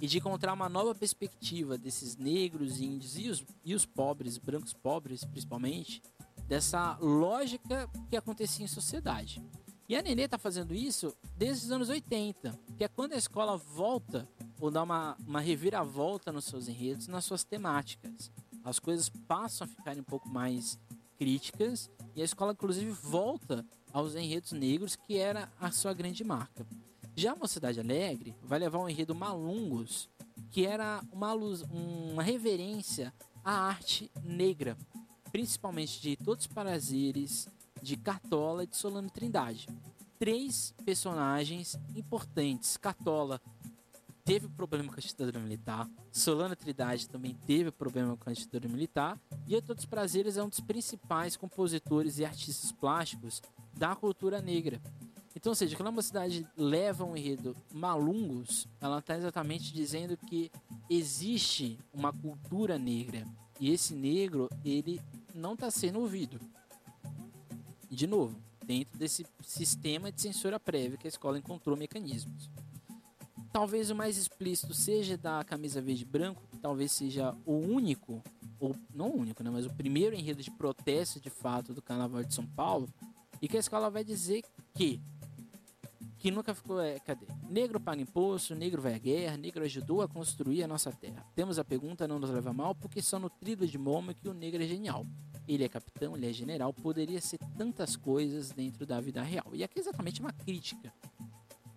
[0.00, 4.72] e de encontrar uma nova perspectiva desses negros, índios e os, e os pobres, brancos
[4.72, 6.02] pobres principalmente,
[6.48, 9.44] dessa lógica que acontecia em sociedade.
[9.86, 13.56] E a Nenê está fazendo isso desde os anos 80, que é quando a escola
[13.56, 14.26] volta
[14.58, 18.30] ou dá uma, uma reviravolta nos seus enredos, nas suas temáticas.
[18.64, 20.78] As coisas passam a ficar um pouco mais
[21.16, 26.66] críticas e a escola, inclusive, volta aos enredos negros, que era a sua grande marca.
[27.16, 30.08] Já a Mocidade Alegre vai levar um enredo Malungos,
[30.50, 33.12] que era uma, luz, uma reverência
[33.44, 34.76] à arte negra,
[35.30, 37.48] principalmente de Todos os Prazeres,
[37.82, 39.68] de Cartola e de Solano Trindade.
[40.18, 42.76] Três personagens importantes.
[42.76, 43.40] Cartola
[44.30, 49.20] teve problema com a ditadura militar, Solano Trindade também teve problema com a ditadura militar,
[49.44, 53.42] e Todos os Prazeres é um dos principais compositores e artistas plásticos
[53.76, 54.80] da cultura negra.
[55.34, 60.48] Então, ou seja, quando uma cidade leva um enredo malungos, ela está exatamente dizendo que
[60.88, 63.24] existe uma cultura negra
[63.58, 65.00] e esse negro ele
[65.34, 66.38] não está sendo ouvido.
[67.90, 72.48] De novo, dentro desse sistema de censura prévia que a escola encontrou mecanismos.
[73.52, 78.22] Talvez o mais explícito seja da camisa verde branco, que talvez seja o único,
[78.60, 82.22] ou não o único, né, mas o primeiro enredo de protesto de fato do Carnaval
[82.22, 82.88] de São Paulo,
[83.42, 84.44] e que a escola vai dizer
[84.74, 85.00] que
[86.20, 86.80] que nunca ficou.
[86.80, 87.26] É, cadê?
[87.48, 91.24] Negro paga imposto, negro vai à guerra, negro ajudou a construir a nossa terra.
[91.34, 94.34] Temos a pergunta, não nos leva mal, porque só no trilho de Momo que o
[94.34, 95.06] negro é genial.
[95.48, 99.46] Ele é capitão, ele é general, poderia ser tantas coisas dentro da vida real.
[99.54, 100.92] E aqui é exatamente uma crítica.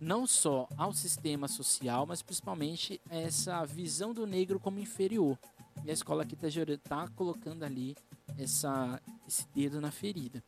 [0.04, 5.40] Não só ao sistema social, mas principalmente essa visão do negro como inferior.
[5.86, 7.96] E a escola aqui está tá colocando ali
[8.38, 10.44] essa, esse dedo na ferida.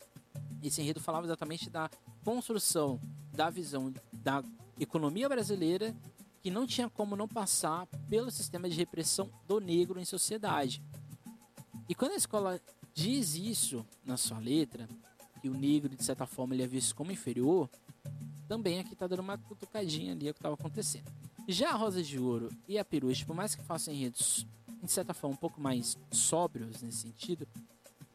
[0.61, 1.89] Esse enredo falava exatamente da
[2.25, 2.99] construção
[3.31, 4.43] da visão da
[4.77, 5.95] economia brasileira
[6.41, 10.83] que não tinha como não passar pelo sistema de repressão do negro em sociedade.
[11.87, 12.59] E quando a escola
[12.93, 14.85] diz isso na sua letra,
[15.41, 17.69] que o negro de certa forma ele é visto como inferior,
[18.47, 21.11] também aqui está dando uma cutucadinha ali o que estava acontecendo.
[21.47, 24.45] Já a Rosa de Ouro e a Peruche, por mais que façam enredos
[24.81, 27.47] de certa forma um pouco mais sóbrios nesse sentido,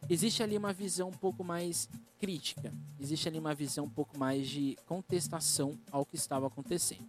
[0.09, 4.49] existe ali uma visão um pouco mais crítica, existe ali uma visão um pouco mais
[4.49, 7.09] de contestação ao que estava acontecendo.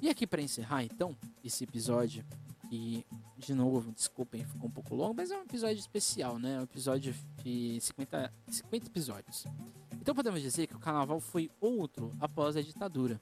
[0.00, 2.24] E aqui para encerrar então esse episódio,
[2.68, 3.04] que
[3.40, 6.56] de novo, desculpem, ficou um pouco longo, mas é um episódio especial, né?
[6.56, 9.46] É um episódio de 50, 50 episódios.
[10.00, 13.20] Então podemos dizer que o carnaval foi outro após a ditadura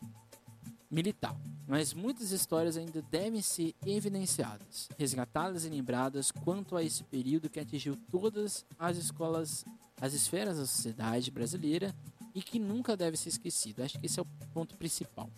[0.90, 7.50] militar, mas muitas histórias ainda devem ser evidenciadas, resgatadas e lembradas quanto a esse período
[7.50, 9.64] que atingiu todas as escolas,
[10.00, 11.94] as esferas da sociedade brasileira
[12.34, 13.82] e que nunca deve ser esquecido.
[13.82, 15.28] Acho que esse é o ponto principal.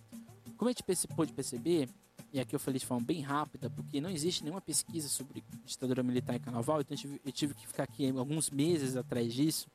[0.56, 0.84] Como a gente
[1.16, 1.88] pôde perceber,
[2.32, 6.02] e aqui eu falei de forma bem rápida, porque não existe nenhuma pesquisa sobre ditadura
[6.02, 9.68] militar e carnaval, então eu tive, eu tive que ficar aqui alguns meses atrás disso.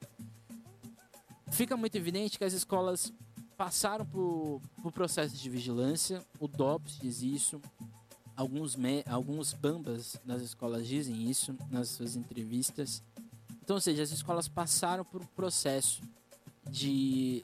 [1.56, 3.14] Fica muito evidente que as escolas
[3.56, 7.62] passaram por, por processo de vigilância, o DOPS diz isso,
[8.36, 13.01] alguns, me, alguns bambas das escolas dizem isso nas suas entrevistas.
[13.64, 16.01] Então, ou seja, as escolas passaram por um processo
[16.70, 17.41] de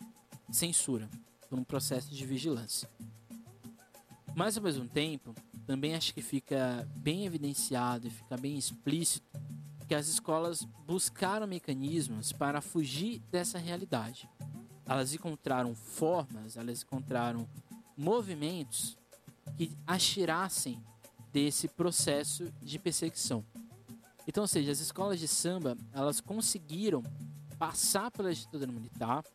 [0.51, 1.09] censura,
[1.49, 2.89] por um processo de vigilância.
[4.35, 5.33] Mas, ao mesmo tempo,
[5.65, 9.30] também acho que fica bem evidenciado e fica bem explícito
[9.91, 14.29] que as escolas buscaram mecanismos para fugir dessa realidade.
[14.85, 17.45] Elas encontraram formas, elas encontraram
[17.97, 18.97] movimentos
[19.57, 20.81] que as tirassem
[21.33, 23.43] desse processo de perseguição.
[24.25, 27.03] Então, ou seja, as escolas de samba, elas conseguiram
[27.59, 29.25] passar pela ditadura militar,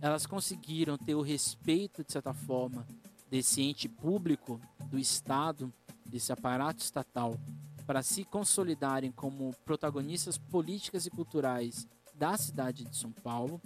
[0.00, 2.86] elas conseguiram ter o respeito, de certa forma,
[3.28, 7.36] desse ente público, do Estado, desse aparato estatal,
[7.86, 13.60] para se consolidarem como protagonistas políticas e culturais da cidade de São Paulo.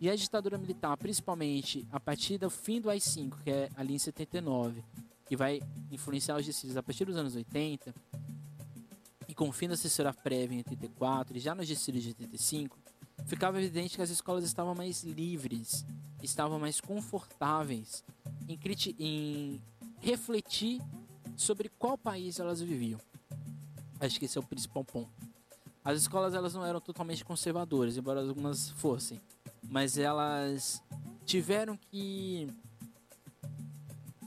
[0.00, 3.98] E a ditadura militar, principalmente a partir do fim do AI-5, que é ali em
[3.98, 4.84] 79,
[5.26, 7.92] que vai influenciar os desfiles a partir dos anos 80,
[9.26, 12.78] e com o fim da assessora prévia em 84 e já nos desfiles de 85,
[13.26, 15.84] ficava evidente que as escolas estavam mais livres,
[16.22, 18.04] estavam mais confortáveis
[18.48, 18.58] em,
[18.98, 19.60] em
[20.00, 20.80] refletir
[21.36, 23.00] sobre qual país elas viviam.
[24.00, 25.10] Acho que esse é o principal ponto.
[25.84, 29.20] As escolas elas não eram totalmente conservadoras, embora algumas fossem,
[29.62, 30.82] mas elas
[31.24, 32.48] tiveram que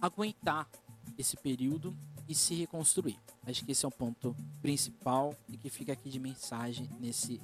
[0.01, 0.67] aguentar
[1.17, 1.95] esse período
[2.27, 3.19] e se reconstruir.
[3.45, 7.41] Acho que esse é o ponto principal e que fica aqui de mensagem nesse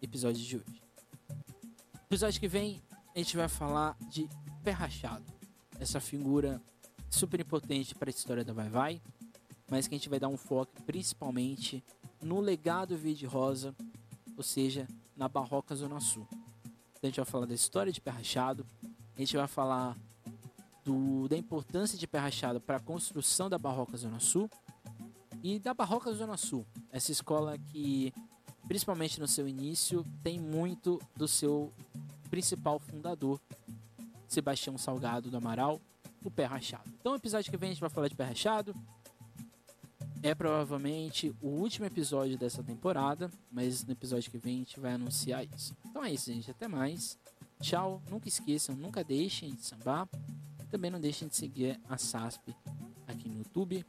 [0.00, 0.82] episódio de hoje.
[1.28, 2.82] No episódio que vem,
[3.14, 4.28] a gente vai falar de
[4.64, 5.24] Pé Rachado,
[5.78, 6.60] essa figura
[7.10, 9.02] super importante para a história da Vai Vai,
[9.72, 11.82] mas que a gente vai dar um foco principalmente
[12.20, 13.74] no legado Verde Rosa,
[14.36, 16.28] ou seja, na Barroca Zona Sul.
[16.30, 18.66] Então a gente vai falar da história de Pé Rachado,
[19.16, 19.96] a gente vai falar
[20.84, 24.50] do, da importância de Pé Rachado para a construção da Barroca Zona Sul
[25.42, 28.12] e da Barroca Zona Sul, essa escola que,
[28.68, 31.72] principalmente no seu início, tem muito do seu
[32.28, 33.40] principal fundador,
[34.28, 35.80] Sebastião Salgado do Amaral,
[36.22, 36.92] o Pé Rachado.
[37.00, 38.76] Então, o episódio que vem a gente vai falar de Pé Rachado.
[40.22, 44.92] É provavelmente o último episódio dessa temporada, mas no episódio que vem a gente vai
[44.92, 45.76] anunciar isso.
[45.84, 46.48] Então é isso, gente.
[46.48, 47.18] Até mais.
[47.60, 48.00] Tchau.
[48.08, 50.08] Nunca esqueçam, nunca deixem de sambar.
[50.70, 52.54] Também não deixem de seguir a SASP
[53.06, 53.84] aqui no YouTube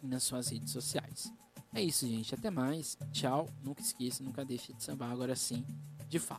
[0.00, 1.32] e nas suas redes sociais.
[1.74, 2.32] É isso, gente.
[2.32, 2.96] Até mais.
[3.10, 3.48] Tchau.
[3.64, 5.66] Nunca esqueça, nunca deixe de sambar agora sim,
[6.08, 6.28] de fato.